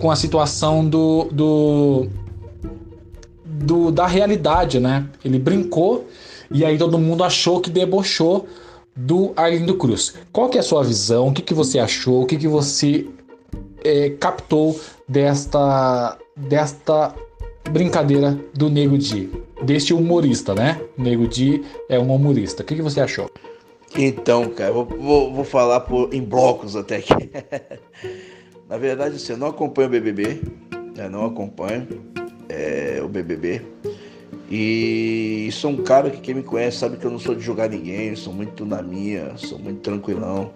Com 0.00 0.10
a 0.10 0.16
situação 0.16 0.86
do, 0.88 1.28
do, 1.30 2.06
do 3.44 3.90
da 3.90 4.06
realidade, 4.06 4.80
né? 4.80 5.06
Ele 5.24 5.38
brincou 5.38 6.06
e 6.50 6.64
aí 6.64 6.78
todo 6.78 6.98
mundo 6.98 7.24
achou 7.24 7.60
que 7.60 7.70
debochou 7.70 8.46
do 8.94 9.32
Arlindo 9.36 9.74
Cruz. 9.74 10.14
Qual 10.32 10.48
que 10.48 10.56
é 10.56 10.60
a 10.60 10.64
sua 10.64 10.82
visão? 10.82 11.28
O 11.28 11.32
que, 11.32 11.42
que 11.42 11.52
você 11.52 11.78
achou? 11.78 12.22
O 12.22 12.26
que, 12.26 12.36
que 12.36 12.48
você 12.48 13.06
é, 13.86 14.10
captou 14.10 14.78
desta, 15.08 16.18
desta 16.36 17.14
brincadeira 17.70 18.38
do 18.54 18.68
Nego 18.68 18.98
Di? 18.98 19.30
Deste 19.62 19.94
humorista, 19.94 20.54
né? 20.54 20.80
O 20.98 21.02
Nego 21.02 21.26
Di 21.28 21.64
é 21.88 21.98
um 21.98 22.14
humorista. 22.14 22.62
O 22.62 22.66
que, 22.66 22.74
que 22.74 22.82
você 22.82 23.00
achou? 23.00 23.30
Então, 23.96 24.48
cara, 24.50 24.72
vou, 24.72 24.84
vou, 24.84 25.32
vou 25.32 25.44
falar 25.44 25.80
por, 25.80 26.12
em 26.12 26.22
blocos 26.22 26.76
até 26.76 26.96
aqui. 26.96 27.30
Na 28.68 28.76
verdade, 28.76 29.16
assim, 29.16 29.32
eu 29.32 29.38
não 29.38 29.46
acompanho 29.46 29.88
o 29.88 29.90
BBB, 29.92 30.40
né? 30.96 31.08
não 31.08 31.24
acompanho 31.24 31.86
é, 32.48 33.00
o 33.02 33.08
BBB. 33.08 33.62
E 34.50 35.48
sou 35.52 35.70
um 35.70 35.82
cara 35.82 36.10
que 36.10 36.20
quem 36.20 36.34
me 36.34 36.42
conhece 36.42 36.78
sabe 36.78 36.96
que 36.96 37.04
eu 37.04 37.10
não 37.10 37.18
sou 37.18 37.34
de 37.34 37.40
julgar 37.40 37.68
ninguém, 37.68 38.14
sou 38.16 38.32
muito 38.32 38.66
na 38.66 38.82
minha, 38.82 39.36
sou 39.36 39.58
muito 39.58 39.80
tranquilão 39.80 40.52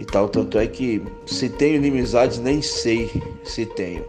e 0.00 0.04
tal. 0.04 0.28
Tanto 0.28 0.58
é 0.58 0.66
que 0.66 1.02
se 1.26 1.50
tenho 1.50 1.76
inimizades, 1.76 2.38
nem 2.38 2.62
sei 2.62 3.10
se 3.44 3.66
tenho. 3.66 4.04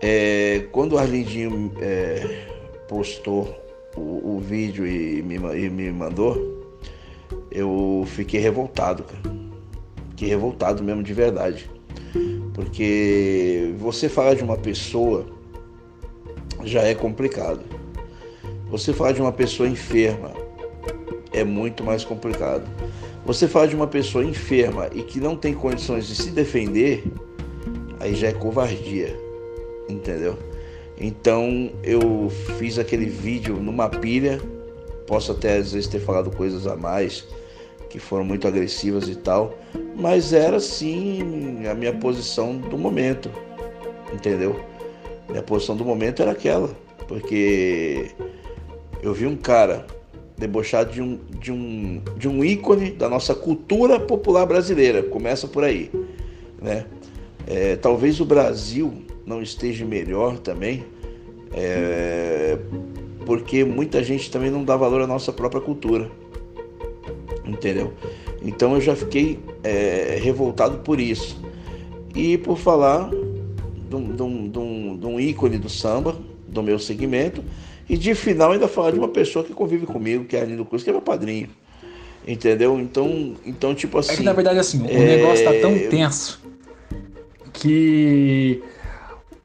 É, 0.00 0.66
quando 0.72 0.94
o 0.94 0.98
Arlindinho 0.98 1.70
é, 1.80 2.46
postou 2.88 3.54
o, 3.94 4.36
o 4.36 4.40
vídeo 4.40 4.86
e 4.86 5.22
me, 5.22 5.36
e 5.36 5.70
me, 5.70 5.92
mandou, 5.92 6.74
eu 7.50 8.04
fiquei 8.08 8.40
revoltado, 8.40 9.04
cara. 9.04 9.34
Fiquei 10.10 10.28
revoltado 10.28 10.82
mesmo 10.82 11.02
de 11.02 11.12
verdade. 11.12 11.70
Porque 12.54 13.74
você 13.78 14.08
falar 14.08 14.34
de 14.34 14.42
uma 14.42 14.56
pessoa 14.56 15.26
já 16.64 16.82
é 16.82 16.94
complicado. 16.94 17.62
Você 18.70 18.92
falar 18.92 19.12
de 19.12 19.20
uma 19.20 19.32
pessoa 19.32 19.68
enferma 19.68 20.32
é 21.32 21.44
muito 21.44 21.82
mais 21.84 22.04
complicado. 22.04 22.64
Você 23.24 23.48
falar 23.48 23.66
de 23.66 23.74
uma 23.74 23.86
pessoa 23.86 24.24
enferma 24.24 24.88
e 24.92 25.02
que 25.02 25.18
não 25.18 25.36
tem 25.36 25.54
condições 25.54 26.06
de 26.06 26.14
se 26.14 26.30
defender, 26.30 27.04
aí 27.98 28.14
já 28.14 28.28
é 28.28 28.32
covardia, 28.32 29.18
entendeu? 29.88 30.38
Então 30.98 31.70
eu 31.82 32.30
fiz 32.58 32.78
aquele 32.78 33.06
vídeo 33.06 33.56
numa 33.56 33.88
pilha, 33.88 34.40
posso 35.06 35.32
até 35.32 35.56
às 35.56 35.72
vezes 35.72 35.88
ter 35.88 36.00
falado 36.00 36.30
coisas 36.30 36.66
a 36.66 36.76
mais 36.76 37.26
que 37.88 37.98
foram 37.98 38.24
muito 38.24 38.46
agressivas 38.46 39.08
e 39.08 39.14
tal, 39.14 39.56
mas 39.96 40.32
era 40.32 40.58
sim 40.58 41.66
a 41.70 41.74
minha 41.74 41.92
posição 41.92 42.56
do 42.56 42.76
momento, 42.76 43.30
entendeu? 44.12 44.60
Minha 45.28 45.42
posição 45.42 45.76
do 45.76 45.84
momento 45.84 46.20
era 46.20 46.32
aquela, 46.32 46.76
porque 47.08 48.10
eu 49.02 49.14
vi 49.14 49.26
um 49.26 49.36
cara 49.36 49.86
debochado 50.36 50.92
de 50.92 51.00
um, 51.00 51.18
de 51.40 51.52
um, 51.52 52.02
de 52.16 52.28
um 52.28 52.44
ícone 52.44 52.90
da 52.90 53.08
nossa 53.08 53.34
cultura 53.34 54.00
popular 54.00 54.46
brasileira, 54.46 55.02
começa 55.02 55.46
por 55.46 55.64
aí, 55.64 55.90
né? 56.60 56.86
É, 57.46 57.76
talvez 57.76 58.20
o 58.20 58.24
Brasil 58.24 58.92
não 59.26 59.42
esteja 59.42 59.84
melhor 59.84 60.38
também, 60.38 60.84
é, 61.52 62.58
porque 63.26 63.64
muita 63.64 64.02
gente 64.02 64.30
também 64.30 64.50
não 64.50 64.64
dá 64.64 64.76
valor 64.76 65.02
à 65.02 65.06
nossa 65.06 65.32
própria 65.32 65.60
cultura, 65.60 66.10
entendeu? 67.44 67.92
Então 68.42 68.74
eu 68.74 68.80
já 68.80 68.96
fiquei 68.96 69.38
é, 69.62 70.18
revoltado 70.22 70.78
por 70.78 70.98
isso. 71.00 71.42
E 72.14 72.38
por 72.38 72.58
falar 72.58 73.10
de 73.88 75.06
um 75.06 75.20
ícone 75.20 75.58
do 75.58 75.68
samba, 75.68 76.16
do 76.48 76.62
meu 76.62 76.78
segmento, 76.78 77.42
e 77.88 77.96
de 77.96 78.14
final 78.14 78.52
ainda 78.52 78.68
falar 78.68 78.92
de 78.92 78.98
uma 78.98 79.08
pessoa 79.08 79.44
que 79.44 79.52
convive 79.52 79.86
comigo, 79.86 80.24
que 80.24 80.36
é 80.36 80.40
a 80.40 80.42
Arlindo 80.42 80.64
Cruz, 80.64 80.82
que 80.82 80.90
é 80.90 80.92
meu 80.92 81.02
padrinho. 81.02 81.48
Entendeu? 82.26 82.78
Então, 82.80 83.34
então 83.44 83.74
tipo 83.74 83.98
assim. 83.98 84.14
É 84.14 84.16
que 84.16 84.22
na 84.22 84.32
verdade, 84.32 84.58
assim, 84.58 84.82
o 84.82 84.88
é... 84.88 85.16
negócio 85.16 85.44
tá 85.44 85.52
tão 85.60 85.78
tenso 85.90 86.40
que 87.52 88.62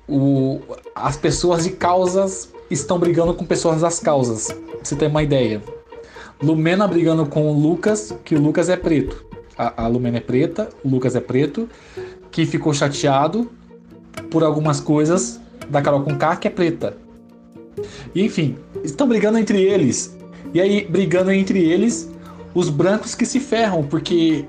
o, 0.07 0.59
as 0.95 1.17
pessoas 1.17 1.63
de 1.63 1.71
causas 1.71 2.51
estão 2.69 2.97
brigando 2.97 3.33
com 3.33 3.45
pessoas 3.45 3.81
das 3.81 3.99
causas. 3.99 4.47
Pra 4.47 4.79
você 4.83 4.95
ter 4.95 5.07
uma 5.07 5.23
ideia. 5.23 5.61
Lumena 6.41 6.87
brigando 6.87 7.25
com 7.25 7.51
o 7.51 7.53
Lucas, 7.53 8.15
que 8.23 8.33
o 8.33 8.41
Lucas 8.41 8.69
é 8.69 8.77
preto. 8.77 9.25
A, 9.57 9.83
a 9.83 9.87
Lumena 9.87 10.17
é 10.17 10.21
preta, 10.21 10.69
o 10.83 10.89
Lucas 10.89 11.15
é 11.15 11.19
preto, 11.19 11.69
que 12.31 12.45
ficou 12.45 12.73
chateado 12.73 13.51
por 14.31 14.43
algumas 14.43 14.79
coisas 14.79 15.39
da 15.69 15.81
Carol 15.81 16.01
com 16.01 16.17
K, 16.17 16.37
que 16.37 16.47
é 16.47 16.51
preta. 16.51 16.97
Enfim, 18.15 18.57
estão 18.83 19.07
brigando 19.07 19.37
entre 19.37 19.61
eles. 19.61 20.15
E 20.53 20.59
aí, 20.59 20.85
brigando 20.89 21.31
entre 21.31 21.59
eles, 21.59 22.09
os 22.53 22.69
brancos 22.69 23.15
que 23.15 23.25
se 23.25 23.39
ferram, 23.39 23.83
porque 23.83 24.45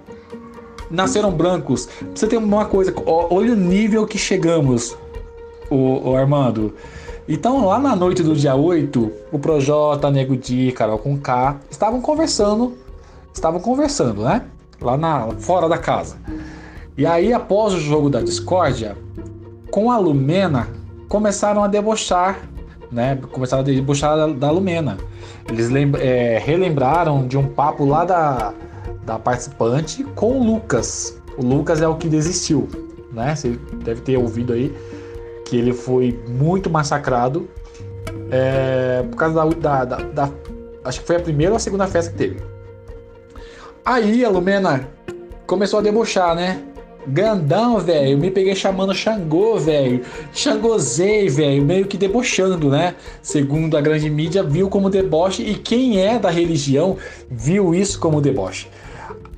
nasceram 0.91 1.31
brancos. 1.31 1.89
Você 2.15 2.27
tem 2.27 2.39
uma 2.39 2.65
coisa, 2.65 2.93
olha 3.07 3.53
o 3.53 3.57
nível 3.57 4.07
que 4.07 4.19
chegamos, 4.19 4.97
o, 5.71 6.11
o 6.11 6.17
Armando. 6.17 6.75
Então, 7.29 7.65
lá 7.67 7.79
na 7.79 7.95
noite 7.95 8.23
do 8.23 8.35
dia 8.35 8.57
8, 8.57 9.13
o 9.31 9.39
Projota, 9.39 10.11
Nego 10.11 10.37
Di, 10.37 10.73
Carol 10.73 10.99
com 10.99 11.17
K, 11.17 11.61
estavam 11.71 12.01
conversando, 12.01 12.77
estavam 13.33 13.61
conversando, 13.61 14.25
né? 14.25 14.47
Lá 14.81 14.97
na, 14.97 15.29
fora 15.39 15.69
da 15.69 15.79
casa. 15.79 16.17
E 16.99 17.07
aí, 17.07 17.33
após 17.33 17.73
o 17.73 17.79
jogo 17.79 18.11
da 18.11 18.21
discórdia, 18.21 18.97
com 19.71 19.93
a 19.93 19.99
Lumena, 19.99 20.69
começaram 21.09 21.63
a 21.63 21.69
debochar, 21.69 22.41
né? 22.91 23.19
Começaram 23.31 23.63
a 23.63 23.67
debochar 23.67 24.17
da, 24.17 24.27
da 24.27 24.51
Lumena. 24.51 24.99
Eles 25.49 25.71
é, 26.01 26.39
relembraram 26.39 27.27
de 27.27 27.37
um 27.37 27.47
papo 27.47 27.85
lá 27.85 28.05
da, 28.05 28.53
da 29.05 29.19
participante 29.19 30.05
com 30.15 30.41
o 30.41 30.45
Lucas. 30.45 31.21
O 31.37 31.45
Lucas 31.45 31.81
é 31.81 31.89
o 31.89 31.97
que 31.97 32.09
desistiu, 32.09 32.69
né? 33.13 33.35
Você 33.35 33.59
deve 33.85 34.01
ter 34.03 34.17
ouvido 34.17 34.53
aí 34.53 34.75
que 35.47 35.57
ele 35.57 35.73
foi 35.73 36.19
muito 36.29 36.71
massacrado 36.71 37.49
é, 38.31 39.03
por 39.11 39.17
causa 39.17 39.47
da, 39.57 39.85
da, 39.85 39.97
da, 39.97 40.31
Acho 40.85 41.01
que 41.01 41.07
foi 41.07 41.17
a 41.17 41.21
primeira 41.21 41.53
ou 41.53 41.57
a 41.57 41.61
segunda 41.61 41.87
festa 41.87 42.13
que 42.13 42.19
teve. 42.19 42.43
Aí 43.85 44.25
a 44.25 44.29
Lumena 44.29 44.89
começou 45.47 45.81
a 45.81 45.83
debochar, 45.83 46.35
né? 46.35 46.63
Grandão, 47.07 47.79
velho. 47.79 48.19
Me 48.19 48.31
peguei 48.31 48.55
chamando 48.55 48.95
Xangô, 48.95 49.57
velho. 49.57 50.03
Xangozei, 50.33 51.29
velho. 51.29 51.63
Meio 51.63 51.87
que 51.87 51.97
debochando, 51.97 52.69
né? 52.69 52.95
Segundo 53.23 53.77
a 53.77 53.81
grande 53.81 54.11
mídia, 54.11 54.43
viu 54.43 54.69
como 54.69 54.91
deboche. 54.91 55.43
E 55.43 55.55
quem 55.55 56.01
é 56.01 56.19
da 56.19 56.31
religião 56.31 56.97
viu 57.31 57.75
isso 57.75 57.99
como 57.99 58.21
deboche. 58.21 58.69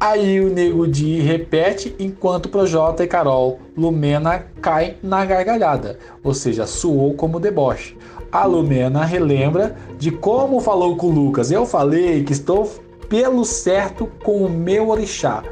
Aí 0.00 0.40
o 0.40 0.49
Nego 0.52 0.88
Di 0.88 1.21
repete, 1.21 1.95
enquanto 1.97 2.49
Projota 2.49 3.04
e 3.04 3.07
Carol 3.07 3.61
Lumena 3.76 4.47
cai 4.61 4.97
na 5.00 5.25
gargalhada. 5.25 5.97
Ou 6.25 6.35
seja, 6.35 6.66
suou 6.66 7.14
como 7.14 7.38
deboche. 7.38 7.97
A 8.33 8.45
Lumena 8.45 9.04
relembra 9.04 9.76
de 9.99 10.11
como 10.11 10.59
falou 10.59 10.97
com 10.97 11.07
o 11.07 11.12
Lucas. 11.12 11.52
Eu 11.52 11.64
falei 11.64 12.25
que 12.25 12.33
estou 12.33 12.69
pelo 13.09 13.45
certo 13.45 14.09
com 14.25 14.38
o 14.38 14.50
meu 14.50 14.88
orixá. 14.88 15.45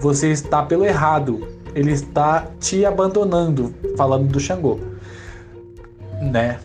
Você 0.00 0.30
está 0.30 0.62
pelo 0.62 0.84
errado 0.84 1.55
ele 1.76 1.92
está 1.92 2.50
te 2.58 2.86
abandonando, 2.86 3.72
falando 3.98 4.28
do 4.28 4.40
Xangô. 4.40 4.78
Né? 6.22 6.58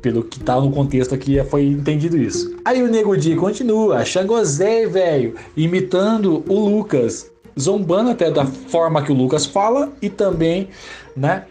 Pelo 0.00 0.22
que 0.22 0.38
tá 0.38 0.60
no 0.60 0.70
contexto 0.70 1.12
aqui, 1.12 1.42
foi 1.42 1.66
entendido 1.66 2.16
isso. 2.16 2.56
Aí 2.64 2.80
o 2.80 2.86
Nego 2.86 3.16
Di 3.16 3.34
continua, 3.34 4.04
Xangozé, 4.04 4.86
velho, 4.86 5.34
imitando 5.56 6.44
o 6.48 6.68
Lucas, 6.68 7.28
zombando 7.58 8.10
até 8.10 8.30
da 8.30 8.46
forma 8.46 9.02
que 9.02 9.10
o 9.10 9.16
Lucas 9.16 9.44
fala 9.44 9.92
e 10.00 10.08
também, 10.08 10.68
né, 11.16 11.44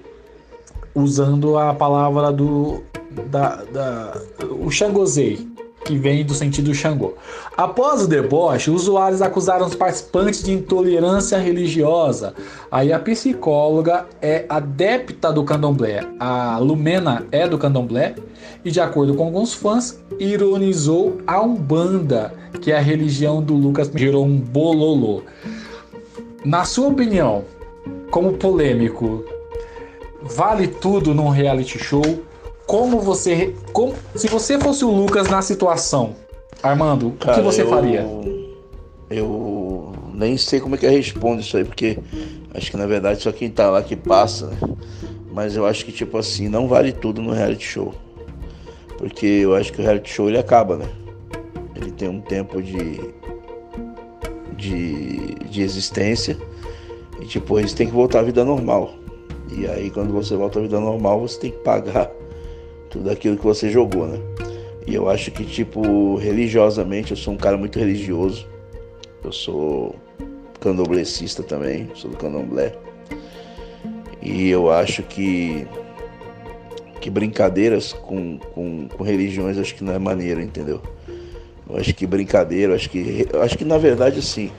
usando 0.95 1.57
a 1.57 1.73
palavra 1.73 2.31
do 2.31 2.81
da, 3.29 3.63
da 3.65 4.21
o 4.49 4.71
Xangozei, 4.71 5.45
que 5.85 5.95
vem 5.95 6.25
do 6.25 6.33
sentido 6.33 6.73
Xangô. 6.73 7.13
Após 7.55 8.01
o 8.01 8.07
deboche, 8.07 8.71
usuários 8.71 9.21
acusaram 9.21 9.67
os 9.67 9.75
participantes 9.75 10.43
de 10.43 10.51
intolerância 10.51 11.37
religiosa. 11.37 12.33
Aí 12.71 12.91
a 12.91 12.99
psicóloga 12.99 14.07
é 14.21 14.45
adepta 14.49 15.31
do 15.31 15.43
candomblé, 15.43 16.03
a 16.19 16.57
Lumena 16.57 17.25
é 17.31 17.47
do 17.47 17.57
candomblé, 17.57 18.15
e 18.65 18.71
de 18.71 18.81
acordo 18.81 19.13
com 19.13 19.25
alguns 19.25 19.53
fãs, 19.53 19.99
ironizou 20.19 21.21
a 21.27 21.39
Umbanda, 21.39 22.33
que 22.59 22.71
é 22.71 22.77
a 22.77 22.81
religião 22.81 23.41
do 23.41 23.53
Lucas, 23.53 23.91
gerou 23.93 24.25
um 24.25 24.37
bololô. 24.37 25.21
Na 26.43 26.65
sua 26.65 26.87
opinião, 26.87 27.43
como 28.09 28.33
polêmico, 28.33 29.23
vale 30.23 30.67
tudo 30.67 31.13
num 31.13 31.29
reality 31.29 31.77
show? 31.77 32.03
Como 32.65 32.99
você. 32.99 33.55
Como, 33.71 33.93
se 34.15 34.27
você 34.27 34.59
fosse 34.59 34.83
o 34.83 34.91
Lucas 34.91 35.29
na 35.29 35.41
situação, 35.41 36.15
Armando, 36.61 37.11
Cara, 37.19 37.33
o 37.33 37.35
que 37.35 37.41
você 37.41 37.61
eu, 37.61 37.69
faria? 37.69 38.05
Eu 39.09 39.93
nem 40.13 40.37
sei 40.37 40.59
como 40.59 40.75
é 40.75 40.77
que 40.77 40.85
eu 40.85 40.91
respondo 40.91 41.41
isso 41.41 41.57
aí, 41.57 41.63
porque 41.63 41.97
acho 42.53 42.71
que 42.71 42.77
na 42.77 42.87
verdade 42.87 43.21
só 43.21 43.31
quem 43.31 43.49
tá 43.49 43.69
lá 43.69 43.83
que 43.83 43.95
passa, 43.95 44.47
né? 44.47 44.57
Mas 45.31 45.55
eu 45.55 45.65
acho 45.65 45.83
que, 45.83 45.91
tipo 45.91 46.17
assim, 46.17 46.47
não 46.47 46.67
vale 46.67 46.93
tudo 46.93 47.21
no 47.21 47.33
reality 47.33 47.65
show. 47.65 47.93
Porque 48.97 49.25
eu 49.25 49.53
acho 49.53 49.73
que 49.73 49.81
o 49.81 49.83
reality 49.83 50.09
show 50.09 50.29
ele 50.29 50.37
acaba, 50.37 50.77
né? 50.77 50.89
Ele 51.75 51.91
tem 51.91 52.07
um 52.07 52.21
tempo 52.21 52.61
de. 52.61 53.01
de, 54.55 55.35
de 55.49 55.61
existência 55.61 56.37
e 57.19 57.25
depois 57.25 57.73
tem 57.73 57.87
que 57.87 57.93
voltar 57.93 58.19
à 58.19 58.23
vida 58.23 58.45
normal. 58.45 58.93
E 59.51 59.67
aí 59.67 59.91
quando 59.91 60.13
você 60.13 60.35
volta 60.35 60.59
à 60.59 60.61
vida 60.61 60.79
normal, 60.79 61.19
você 61.19 61.37
tem 61.37 61.51
que 61.51 61.57
pagar 61.57 62.09
tudo 62.95 63.11
aquilo 63.11 63.35
que 63.35 63.43
você 63.43 63.69
jogou, 63.69 64.07
né? 64.07 64.17
E 64.87 64.95
eu 64.95 65.09
acho 65.09 65.29
que, 65.29 65.43
tipo, 65.43 66.15
religiosamente, 66.15 67.11
eu 67.11 67.17
sou 67.17 67.33
um 67.33 67.37
cara 67.37 67.57
muito 67.57 67.77
religioso. 67.77 68.47
Eu 69.21 69.33
sou 69.33 69.95
candomblessista 70.61 71.43
também, 71.43 71.89
sou 71.93 72.09
do 72.09 72.15
candomblé. 72.15 72.73
E 74.21 74.49
eu 74.49 74.71
acho 74.71 75.03
que 75.03 75.67
que 77.01 77.09
brincadeiras 77.11 77.93
com, 77.93 78.39
com, 78.39 78.87
com 78.87 79.03
religiões 79.03 79.59
acho 79.59 79.75
que 79.75 79.83
não 79.83 79.93
é 79.93 79.99
maneiro, 79.99 80.41
entendeu? 80.41 80.81
Eu 81.69 81.77
acho 81.77 81.93
que 81.93 82.07
brincadeira, 82.07 82.73
acho 82.73 82.89
que 82.89 83.27
acho 83.43 83.57
que 83.57 83.65
na 83.65 83.77
verdade 83.77 84.19
assim, 84.19 84.49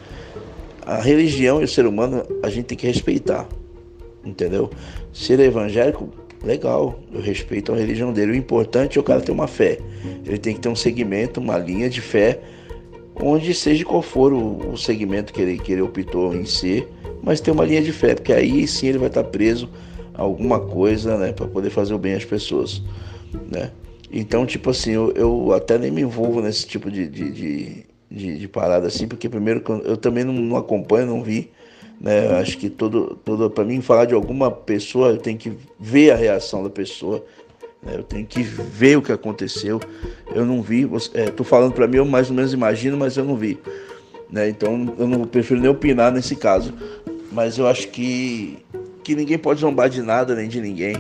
a 0.85 1.01
religião 1.01 1.61
e 1.61 1.65
o 1.65 1.69
ser 1.69 1.87
humano 1.87 2.23
a 2.45 2.49
gente 2.49 2.67
tem 2.67 2.79
que 2.79 2.87
respeitar, 2.87 3.49
entendeu? 4.25 4.71
Ser 5.13 5.41
evangélico, 5.41 6.09
legal, 6.45 6.99
eu 7.13 7.21
respeito 7.21 7.73
a 7.73 7.77
religião 7.77 8.13
dele. 8.13 8.33
O 8.33 8.37
importante 8.37 8.99
é 8.99 9.01
o 9.01 9.05
cara 9.05 9.21
ter 9.21 9.33
uma 9.33 9.47
fé. 9.47 9.79
Ele 10.25 10.39
tem 10.39 10.55
que 10.55 10.61
ter 10.61 10.69
um 10.69 10.77
segmento, 10.77 11.41
uma 11.41 11.59
linha 11.59 11.89
de 11.89 12.01
fé, 12.01 12.41
onde 13.21 13.55
seja 13.55 13.85
qual 13.85 14.03
for 14.03 14.33
o, 14.33 14.73
o 14.73 14.77
segmento 14.77 15.33
que 15.33 15.41
ele, 15.41 15.59
que 15.59 15.73
ele 15.73 15.83
optou 15.83 16.35
em 16.35 16.45
ser, 16.45 16.89
mas 17.23 17.41
ter 17.41 17.51
uma 17.51 17.65
linha 17.65 17.83
de 17.83 17.93
fé, 17.93 18.15
porque 18.15 18.33
aí 18.33 18.67
sim 18.67 18.89
ele 18.89 18.99
vai 18.99 19.09
estar 19.09 19.25
preso 19.25 19.69
a 20.15 20.23
alguma 20.23 20.61
coisa, 20.61 21.17
né, 21.17 21.33
para 21.33 21.47
poder 21.47 21.71
fazer 21.71 21.95
o 21.95 21.99
bem 21.99 22.15
às 22.15 22.25
pessoas, 22.25 22.83
né? 23.51 23.71
Então, 24.13 24.47
tipo 24.47 24.71
assim, 24.71 24.93
eu, 24.93 25.13
eu 25.13 25.53
até 25.53 25.79
nem 25.79 25.91
me 25.91 26.03
envolvo 26.03 26.41
nesse 26.41 26.67
tipo 26.67 26.91
de, 26.91 27.09
de, 27.09 27.31
de, 27.31 27.85
de, 28.11 28.39
de 28.39 28.49
parada 28.49 28.87
assim, 28.87 29.09
porque 29.09 29.29
primeiro 29.29 29.63
eu 29.85 29.97
também 29.97 30.25
não, 30.25 30.33
não 30.33 30.57
acompanho, 30.57 31.07
não 31.07 31.23
vi, 31.23 31.51
né? 32.01 32.39
Acho 32.39 32.59
que 32.59 32.69
todo, 32.69 33.19
todo 33.25 33.51
para 33.51 33.65
mim 33.65 33.81
falar 33.81 34.05
de 34.05 34.15
alguma 34.15 34.51
pessoa, 34.51 35.11
eu 35.11 35.19
tenho 35.19 35.39
que 35.39 35.53
ver 35.79 36.11
a 36.11 36.17
reação 36.17 36.63
da 36.63 36.71
pessoa, 36.71 37.25
né? 37.83 37.95
eu 37.97 38.03
tenho 38.03 38.27
que 38.27 38.43
ver 38.43 38.99
o 38.99 39.03
que 39.03 39.13
aconteceu. 39.13 39.81
Eu 40.35 40.45
não 40.45 40.63
vi, 40.63 40.89
é, 41.15 41.31
tô 41.31 41.45
falando 41.45 41.73
para 41.73 41.87
mim, 41.87 41.97
eu 41.99 42.05
mais 42.05 42.31
ou 42.31 42.37
menos 42.37 42.53
imagino, 42.53 42.97
mas 42.97 43.17
eu 43.17 43.25
não 43.25 43.37
vi, 43.37 43.59
né? 44.31 44.49
Então 44.49 44.95
eu 44.99 45.07
não 45.07 45.25
prefiro 45.25 45.61
nem 45.61 45.71
opinar 45.71 46.13
nesse 46.13 46.37
caso, 46.37 46.73
mas 47.33 47.59
eu 47.59 47.67
acho 47.67 47.89
que 47.89 48.59
que 49.03 49.15
ninguém 49.15 49.39
pode 49.39 49.61
zombar 49.61 49.89
de 49.89 50.03
nada 50.03 50.35
nem 50.35 50.49
de 50.49 50.61
ninguém, 50.61 50.97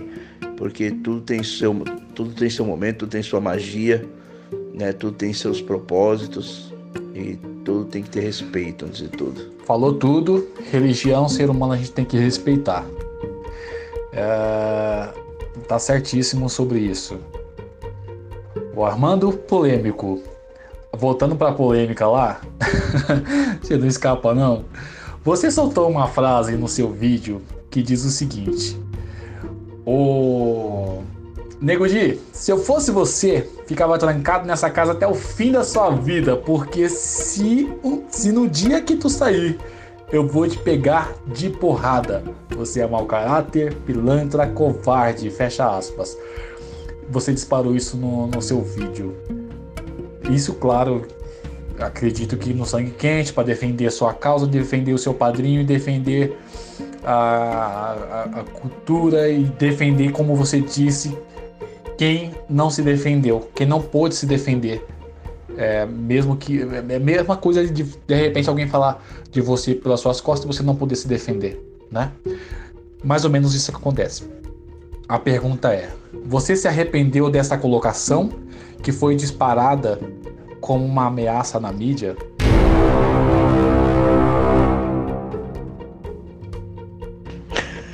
porque 0.57 0.93
tudo 0.93 1.21
tem 1.21 1.43
seu 1.43 1.75
tudo 2.15 2.33
tem 2.35 2.49
seu 2.49 2.65
momento, 2.65 2.99
tudo 2.99 3.11
tem 3.11 3.23
sua 3.23 3.41
magia, 3.41 4.09
né? 4.73 4.93
Tudo 4.93 5.17
tem 5.17 5.33
seus 5.33 5.61
propósitos 5.61 6.73
e 7.15 7.39
tudo 7.67 7.85
tem 7.85 8.01
que 8.01 8.09
ter 8.09 8.21
respeito 8.21 8.85
antes 8.85 8.99
de 8.99 9.09
tudo. 9.09 9.51
Falou 9.67 9.93
tudo, 9.93 10.49
religião, 10.71 11.29
ser 11.29 11.51
humano 11.51 11.73
a 11.73 11.77
gente 11.77 11.91
tem 11.91 12.05
que 12.05 12.17
respeitar. 12.17 12.87
É, 14.13 15.09
tá 15.67 15.77
certíssimo 15.77 16.49
sobre 16.49 16.79
isso. 16.79 17.19
O 18.75 18.85
Armando 18.85 19.33
polêmico. 19.33 20.23
Voltando 20.97 21.37
para 21.37 21.53
polêmica 21.53 22.07
lá, 22.07 22.41
você 23.61 23.77
não 23.77 23.87
escapa 23.87 24.33
não. 24.33 24.65
Você 25.23 25.51
soltou 25.51 25.91
uma 25.91 26.07
frase 26.07 26.57
no 26.57 26.69
seu 26.69 26.91
vídeo 26.91 27.43
que 27.69 27.83
diz 27.83 28.05
o 28.05 28.11
seguinte: 28.11 28.81
O 29.85 31.03
Nego 31.61 31.89
Di, 31.89 32.21
se 32.33 32.53
eu 32.53 32.59
fosse 32.59 32.91
você, 32.91 33.49
ficava 33.67 33.99
trancado 33.99 34.47
nessa 34.47 34.69
casa 34.69 34.93
até 34.93 35.07
o 35.07 35.15
fim 35.15 35.53
da 35.53 35.65
sua 35.65 35.91
vida, 35.91 36.37
porque 36.37 36.89
se, 36.89 37.67
se 38.11 38.31
no 38.31 38.47
dia 38.47 38.83
que 38.83 38.97
tu 38.97 39.09
sair, 39.09 39.59
eu 40.13 40.27
vou 40.27 40.47
te 40.47 40.59
pegar 40.59 41.15
de 41.27 41.49
porrada. 41.49 42.23
Você 42.55 42.81
é 42.81 42.87
mau 42.87 43.07
caráter, 43.07 43.75
pilantra, 43.87 44.47
covarde, 44.47 45.31
fecha 45.31 45.77
aspas. 45.77 46.17
Você 47.09 47.33
disparou 47.33 47.75
isso 47.75 47.97
no, 47.97 48.27
no 48.27 48.43
seu 48.43 48.61
vídeo. 48.61 49.17
Isso, 50.31 50.55
claro, 50.55 51.07
acredito 51.79 52.37
que 52.37 52.53
no 52.53 52.67
sangue 52.67 52.91
quente 52.91 53.33
para 53.33 53.45
defender 53.45 53.87
a 53.87 53.91
sua 53.91 54.13
causa, 54.13 54.47
defender 54.47 54.93
o 54.93 54.99
seu 54.99 55.15
padrinho 55.15 55.63
e 55.63 55.65
defender 55.65 56.37
a, 57.03 57.15
a, 57.15 58.23
a 58.41 58.45
cultura 58.45 59.29
e 59.29 59.45
defender, 59.45 60.13
como 60.13 60.35
você 60.35 60.61
disse, 60.61 61.17
quem 61.97 62.33
não 62.49 62.71
se 62.71 62.83
defendeu, 62.83 63.49
quem 63.55 63.67
não 63.67 63.81
pôde 63.81 64.15
se 64.15 64.27
defender. 64.27 64.87
É, 65.57 65.87
mesmo 65.87 66.37
que 66.37 66.61
é 66.61 66.97
a 66.97 67.01
mesma 67.01 67.35
coisa 67.37 67.67
de 67.67 67.83
de 67.83 68.15
repente 68.15 68.47
alguém 68.49 68.69
falar 68.69 69.03
de 69.31 69.41
você 69.41 69.75
pelas 69.75 70.01
suas 70.01 70.21
costas 70.21 70.45
e 70.45 70.49
você 70.55 70.63
não 70.63 70.77
poder 70.77 70.97
se 70.97 71.09
defender, 71.09 71.59
né? 71.91 72.13
Mais 73.03 73.25
ou 73.25 73.31
menos 73.31 73.55
isso 73.55 73.71
que 73.73 73.79
acontece. 73.79 74.25
A 75.09 75.19
pergunta 75.19 75.73
é: 75.73 75.91
você 76.27 76.55
se 76.55 76.69
arrependeu 76.69 77.31
dessa 77.31 77.57
colocação 77.57 78.29
que 78.83 78.93
foi 78.93 79.17
disparada 79.17 79.99
como 80.61 80.85
uma 80.85 81.07
ameaça 81.07 81.59
na 81.59 81.73
mídia? 81.73 82.15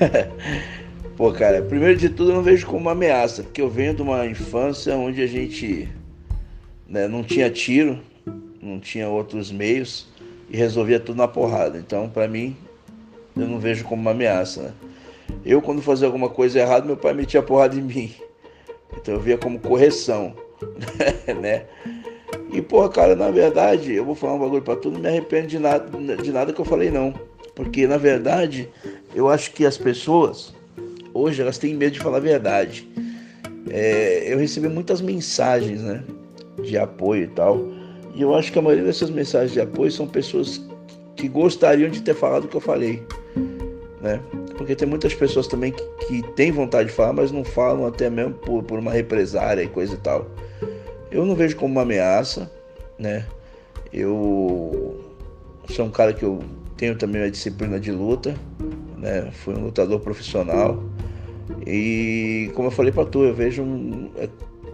Pô, 1.22 1.30
cara, 1.30 1.62
primeiro 1.62 1.96
de 1.96 2.08
tudo 2.08 2.32
eu 2.32 2.34
não 2.34 2.42
vejo 2.42 2.66
como 2.66 2.80
uma 2.80 2.90
ameaça, 2.90 3.44
porque 3.44 3.62
eu 3.62 3.70
venho 3.70 3.94
de 3.94 4.02
uma 4.02 4.26
infância 4.26 4.96
onde 4.96 5.22
a 5.22 5.26
gente 5.28 5.88
né, 6.88 7.06
não 7.06 7.22
tinha 7.22 7.48
tiro, 7.48 8.00
não 8.60 8.80
tinha 8.80 9.08
outros 9.08 9.52
meios 9.52 10.08
e 10.50 10.56
resolvia 10.56 10.98
tudo 10.98 11.18
na 11.18 11.28
porrada. 11.28 11.78
Então, 11.78 12.08
para 12.08 12.26
mim, 12.26 12.56
eu 13.36 13.46
não 13.46 13.60
vejo 13.60 13.84
como 13.84 14.02
uma 14.02 14.10
ameaça. 14.10 14.62
Né? 14.62 14.72
Eu, 15.46 15.62
quando 15.62 15.80
fazia 15.80 16.08
alguma 16.08 16.28
coisa 16.28 16.58
errada, 16.58 16.84
meu 16.84 16.96
pai 16.96 17.14
metia 17.14 17.40
porrada 17.40 17.76
em 17.76 17.82
mim. 17.82 18.12
Então 18.96 19.14
eu 19.14 19.20
via 19.20 19.38
como 19.38 19.60
correção, 19.60 20.34
né? 21.40 21.66
E, 22.50 22.60
porra, 22.60 22.88
cara, 22.88 23.14
na 23.14 23.30
verdade, 23.30 23.92
eu 23.92 24.04
vou 24.04 24.16
falar 24.16 24.34
um 24.34 24.40
bagulho 24.40 24.62
pra 24.62 24.74
tu, 24.74 24.90
não 24.90 24.98
me 24.98 25.06
arrependo 25.06 25.46
de 25.46 25.60
nada, 25.60 26.16
de 26.16 26.32
nada 26.32 26.52
que 26.52 26.60
eu 26.60 26.64
falei, 26.64 26.90
não. 26.90 27.14
Porque, 27.54 27.86
na 27.86 27.96
verdade, 27.96 28.68
eu 29.14 29.28
acho 29.28 29.52
que 29.52 29.64
as 29.64 29.78
pessoas 29.78 30.52
hoje 31.14 31.42
elas 31.42 31.58
têm 31.58 31.74
medo 31.74 31.92
de 31.92 32.00
falar 32.00 32.18
a 32.18 32.20
verdade. 32.20 32.88
É, 33.70 34.32
eu 34.32 34.38
recebi 34.38 34.68
muitas 34.68 35.00
mensagens 35.00 35.80
né, 35.82 36.02
de 36.62 36.76
apoio 36.76 37.24
e 37.24 37.28
tal. 37.28 37.60
E 38.14 38.22
eu 38.22 38.34
acho 38.34 38.52
que 38.52 38.58
a 38.58 38.62
maioria 38.62 38.84
dessas 38.84 39.10
mensagens 39.10 39.52
de 39.52 39.60
apoio 39.60 39.90
são 39.90 40.06
pessoas 40.06 40.60
que 41.16 41.28
gostariam 41.28 41.90
de 41.90 42.02
ter 42.02 42.14
falado 42.14 42.44
o 42.44 42.48
que 42.48 42.56
eu 42.56 42.60
falei. 42.60 43.02
Né? 44.00 44.20
Porque 44.56 44.74
tem 44.74 44.86
muitas 44.86 45.14
pessoas 45.14 45.46
também 45.46 45.72
que, 45.72 45.82
que 46.06 46.22
têm 46.34 46.52
vontade 46.52 46.88
de 46.90 46.94
falar, 46.94 47.12
mas 47.12 47.32
não 47.32 47.44
falam 47.44 47.86
até 47.86 48.10
mesmo 48.10 48.34
por, 48.34 48.62
por 48.62 48.78
uma 48.78 48.90
represária 48.90 49.62
e 49.62 49.68
coisa 49.68 49.94
e 49.94 49.98
tal. 49.98 50.30
Eu 51.10 51.24
não 51.24 51.34
vejo 51.34 51.56
como 51.56 51.72
uma 51.72 51.82
ameaça, 51.82 52.50
né? 52.98 53.24
Eu 53.92 55.00
sou 55.68 55.86
um 55.86 55.90
cara 55.90 56.12
que 56.12 56.24
eu 56.24 56.40
tenho 56.76 56.96
também 56.96 57.22
uma 57.22 57.30
disciplina 57.30 57.78
de 57.78 57.92
luta, 57.92 58.34
né? 59.02 59.28
Fui 59.32 59.54
um 59.54 59.64
lutador 59.64 60.00
profissional. 60.00 60.82
E 61.66 62.50
como 62.54 62.68
eu 62.68 62.72
falei 62.72 62.92
para 62.92 63.04
tu, 63.04 63.24
eu 63.24 63.34
vejo 63.34 63.62
um, 63.62 64.10
é, 64.16 64.28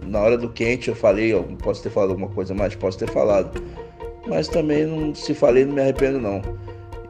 na 0.05 0.19
hora 0.19 0.37
do 0.37 0.47
quente 0.49 0.87
eu 0.87 0.95
falei, 0.95 1.33
eu 1.33 1.43
posso 1.61 1.81
ter 1.83 1.89
falado 1.89 2.11
alguma 2.11 2.29
coisa 2.29 2.53
mais, 2.53 2.75
posso 2.75 2.97
ter 2.97 3.09
falado. 3.09 3.61
Mas 4.27 4.47
também 4.47 4.85
não 4.85 5.13
se 5.13 5.33
falei, 5.33 5.65
não 5.65 5.73
me 5.73 5.81
arrependo 5.81 6.21
não. 6.21 6.41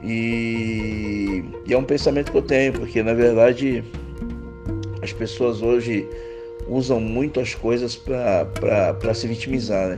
E, 0.02 1.44
e 1.68 1.74
é 1.74 1.78
um 1.78 1.84
pensamento 1.84 2.32
que 2.32 2.38
eu 2.38 2.42
tenho, 2.42 2.72
porque 2.72 3.04
na 3.04 3.14
verdade 3.14 3.84
as 5.02 5.12
pessoas 5.12 5.62
hoje 5.62 6.08
usam 6.68 7.02
muito 7.02 7.40
as 7.40 7.54
coisas 7.54 7.98
para 7.98 9.14
se 9.14 9.28
vitimizar, 9.28 9.90
né? 9.90 9.98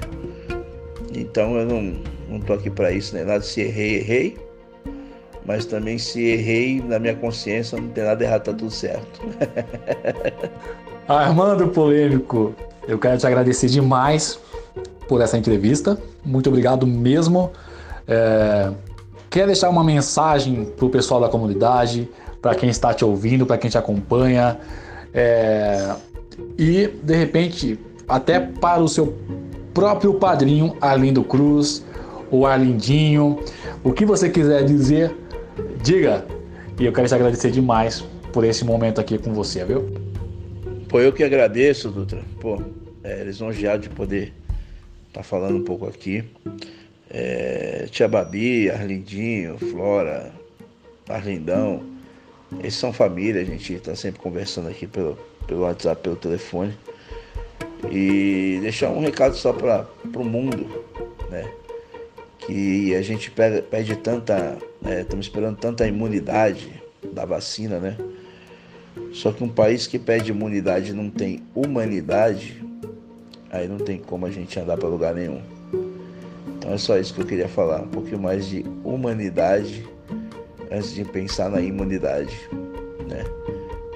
Então 1.13 1.55
eu 1.57 1.65
não, 1.65 1.93
não 2.27 2.39
tô 2.39 2.53
aqui 2.53 2.69
para 2.69 2.91
isso, 2.91 3.13
né? 3.13 3.23
Nada 3.23 3.43
se 3.43 3.61
errei, 3.61 3.97
errei 3.97 4.50
mas 5.45 5.65
também 5.65 5.97
se 5.97 6.21
errei 6.21 6.81
na 6.81 6.99
minha 6.99 7.15
consciência, 7.15 7.79
não 7.79 7.89
tem 7.89 8.03
nada 8.03 8.23
errado, 8.23 8.43
tá 8.43 8.53
tudo 8.53 8.71
certo. 8.71 9.21
Armando 11.07 11.67
Polêmico, 11.67 12.53
eu 12.87 12.97
quero 12.97 13.17
te 13.17 13.27
agradecer 13.27 13.67
demais 13.67 14.39
por 15.07 15.21
essa 15.21 15.37
entrevista. 15.37 15.97
Muito 16.23 16.47
obrigado 16.47 16.85
mesmo. 16.85 17.51
É... 18.07 18.71
Quer 19.29 19.45
deixar 19.45 19.69
uma 19.69 19.83
mensagem 19.83 20.65
para 20.65 20.85
o 20.85 20.89
pessoal 20.89 21.21
da 21.21 21.29
comunidade, 21.29 22.09
para 22.41 22.53
quem 22.55 22.69
está 22.69 22.93
te 22.93 23.03
ouvindo, 23.03 23.45
para 23.45 23.57
quem 23.57 23.69
te 23.69 23.77
acompanha, 23.77 24.59
é... 25.13 25.95
e 26.57 26.87
de 26.87 27.15
repente 27.15 27.79
até 28.07 28.39
para 28.39 28.81
o 28.81 28.89
seu 28.89 29.17
próprio 29.73 30.15
padrinho 30.15 30.75
Arlindo 30.81 31.23
Cruz, 31.23 31.83
o 32.29 32.45
Arlindinho, 32.45 33.39
o 33.83 33.91
que 33.93 34.05
você 34.05 34.29
quiser 34.29 34.63
dizer, 34.63 35.15
Diga! 35.83 36.23
E 36.79 36.85
eu 36.85 36.93
quero 36.93 37.07
te 37.07 37.15
agradecer 37.15 37.49
demais 37.49 38.01
por 38.31 38.43
esse 38.43 38.63
momento 38.63 39.01
aqui 39.01 39.17
com 39.17 39.33
você, 39.33 39.65
viu? 39.65 39.89
Pô, 40.87 40.99
eu 40.99 41.11
que 41.11 41.23
agradeço, 41.23 41.89
Dutra. 41.89 42.21
Pô, 42.39 42.61
é 43.03 43.23
lisonjeado 43.23 43.81
de 43.81 43.89
poder 43.89 44.31
estar 45.07 45.21
tá 45.21 45.23
falando 45.23 45.57
um 45.57 45.63
pouco 45.63 45.87
aqui. 45.87 46.23
é, 47.09 47.87
Tia 47.89 48.07
Babi, 48.07 48.69
Arlindinho, 48.69 49.57
Flora, 49.57 50.31
Arlindão. 51.09 51.83
Eles 52.59 52.75
são 52.75 52.93
família, 52.93 53.41
a 53.41 53.45
gente 53.45 53.73
está 53.73 53.95
sempre 53.95 54.21
conversando 54.21 54.69
aqui 54.69 54.85
pelo, 54.85 55.17
pelo 55.47 55.61
WhatsApp, 55.61 56.01
pelo 56.03 56.15
telefone. 56.15 56.77
E 57.89 58.59
deixar 58.61 58.89
um 58.89 58.99
recado 58.99 59.35
só 59.35 59.51
para 59.51 59.87
o 60.15 60.23
mundo, 60.23 60.85
né? 61.29 61.51
Que 62.39 62.93
a 62.93 63.01
gente 63.01 63.31
pede 63.31 63.95
tanta. 63.95 64.57
Estamos 64.83 65.13
né? 65.13 65.19
esperando 65.19 65.57
tanta 65.57 65.87
imunidade 65.87 66.81
da 67.13 67.23
vacina, 67.23 67.79
né? 67.79 67.97
Só 69.13 69.31
que 69.31 69.43
um 69.43 69.49
país 69.49 69.87
que 69.87 69.99
pede 69.99 70.31
imunidade 70.31 70.93
não 70.93 71.09
tem 71.09 71.43
humanidade, 71.53 72.63
aí 73.51 73.67
não 73.67 73.77
tem 73.77 73.99
como 73.99 74.25
a 74.25 74.31
gente 74.31 74.59
andar 74.59 74.77
para 74.77 74.89
lugar 74.89 75.13
nenhum. 75.13 75.41
Então 76.57 76.73
é 76.73 76.77
só 76.77 76.97
isso 76.97 77.13
que 77.13 77.21
eu 77.21 77.25
queria 77.25 77.47
falar, 77.47 77.81
um 77.81 77.87
pouquinho 77.87 78.19
mais 78.19 78.47
de 78.47 78.65
humanidade 78.83 79.87
antes 80.71 80.93
de 80.93 81.03
pensar 81.05 81.49
na 81.49 81.61
imunidade, 81.61 82.35
né? 83.07 83.23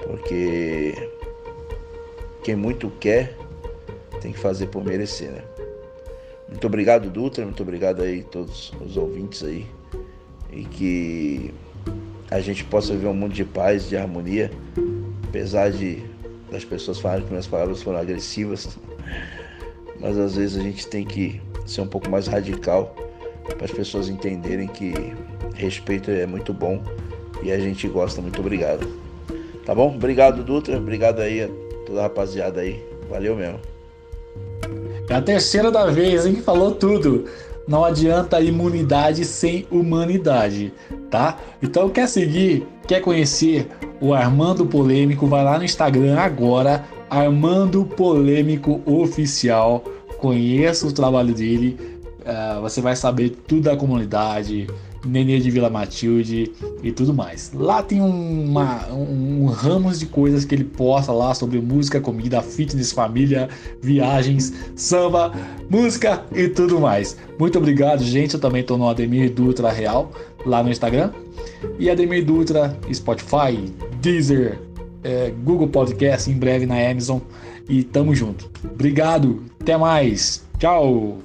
Porque 0.04 0.94
quem 2.44 2.54
muito 2.54 2.90
quer 3.00 3.36
tem 4.20 4.32
que 4.32 4.38
fazer 4.38 4.66
por 4.68 4.84
merecer, 4.84 5.30
né? 5.30 5.42
Muito 6.48 6.66
obrigado, 6.66 7.10
Dutra, 7.10 7.44
muito 7.44 7.62
obrigado 7.62 8.02
aí 8.02 8.22
todos 8.22 8.72
os 8.80 8.96
ouvintes 8.96 9.42
aí 9.42 9.66
e 10.52 10.64
que 10.64 11.54
a 12.30 12.40
gente 12.40 12.64
possa 12.64 12.92
viver 12.92 13.08
um 13.08 13.14
mundo 13.14 13.32
de 13.32 13.44
paz, 13.44 13.88
de 13.88 13.96
harmonia, 13.96 14.50
apesar 15.28 15.70
de 15.70 16.02
das 16.50 16.64
pessoas 16.64 17.00
falarem 17.00 17.24
que 17.24 17.30
minhas 17.30 17.46
palavras 17.46 17.82
foram 17.82 17.98
agressivas, 17.98 18.78
mas 20.00 20.16
às 20.16 20.36
vezes 20.36 20.56
a 20.58 20.62
gente 20.62 20.86
tem 20.86 21.04
que 21.04 21.40
ser 21.66 21.80
um 21.80 21.86
pouco 21.86 22.08
mais 22.08 22.26
radical 22.26 22.94
para 23.56 23.64
as 23.64 23.70
pessoas 23.70 24.08
entenderem 24.08 24.68
que 24.68 24.92
respeito 25.54 26.10
é 26.10 26.26
muito 26.26 26.52
bom 26.52 26.82
e 27.42 27.50
a 27.50 27.58
gente 27.58 27.88
gosta. 27.88 28.20
Muito 28.20 28.40
obrigado. 28.40 28.86
Tá 29.64 29.74
bom? 29.74 29.94
Obrigado, 29.94 30.44
Dutra. 30.44 30.76
Obrigado 30.76 31.20
aí 31.20 31.42
a 31.42 31.48
toda 31.86 32.00
a 32.00 32.02
rapaziada 32.04 32.60
aí. 32.60 32.82
Valeu 33.08 33.36
mesmo. 33.36 33.60
É 35.08 35.14
a 35.14 35.22
terceira 35.22 35.70
da 35.70 35.86
vez, 35.86 36.26
hein? 36.26 36.36
Falou 36.36 36.72
tudo. 36.72 37.26
Não 37.66 37.84
adianta 37.84 38.40
imunidade 38.40 39.24
sem 39.24 39.66
humanidade, 39.70 40.72
tá? 41.10 41.36
Então 41.60 41.88
quer 41.88 42.08
seguir, 42.08 42.66
quer 42.86 43.00
conhecer 43.00 43.68
o 44.00 44.14
Armando 44.14 44.64
Polêmico, 44.66 45.26
vai 45.26 45.42
lá 45.42 45.58
no 45.58 45.64
Instagram 45.64 46.18
agora, 46.18 46.84
Armando 47.10 47.84
Polêmico 47.84 48.80
Oficial 48.86 49.82
conheça 50.16 50.86
o 50.86 50.92
trabalho 50.92 51.34
dele, 51.34 51.78
uh, 52.20 52.60
você 52.60 52.80
vai 52.80 52.96
saber 52.96 53.30
tudo 53.30 53.62
da 53.62 53.76
comunidade, 53.76 54.66
Nenê 55.06 55.38
de 55.38 55.50
Vila 55.50 55.70
Matilde 55.70 56.52
e 56.82 56.92
tudo 56.92 57.14
mais. 57.14 57.52
Lá 57.54 57.82
tem 57.82 58.00
uma, 58.00 58.88
um, 58.92 59.44
um 59.44 59.46
ramos 59.46 60.00
de 60.00 60.06
coisas 60.06 60.44
que 60.44 60.54
ele 60.54 60.64
posta 60.64 61.12
lá 61.12 61.34
sobre 61.34 61.60
música, 61.60 62.00
comida, 62.00 62.42
fitness, 62.42 62.92
família, 62.92 63.48
viagens, 63.80 64.52
samba, 64.74 65.32
música 65.70 66.24
e 66.34 66.48
tudo 66.48 66.80
mais. 66.80 67.16
Muito 67.38 67.58
obrigado, 67.58 68.02
gente. 68.02 68.34
Eu 68.34 68.40
também 68.40 68.62
estou 68.62 68.76
no 68.78 68.88
Ademir 68.88 69.32
Dutra 69.32 69.70
Real 69.70 70.10
lá 70.44 70.62
no 70.62 70.70
Instagram. 70.70 71.12
E 71.78 71.90
Ademir 71.90 72.24
Dutra, 72.24 72.76
Spotify, 72.92 73.72
Deezer, 74.00 74.58
é, 75.02 75.32
Google 75.44 75.68
Podcast, 75.68 76.30
em 76.30 76.34
breve 76.34 76.66
na 76.66 76.76
Amazon. 76.90 77.18
E 77.68 77.82
tamo 77.82 78.14
junto. 78.14 78.50
Obrigado, 78.64 79.42
até 79.60 79.76
mais. 79.76 80.44
Tchau. 80.58 81.18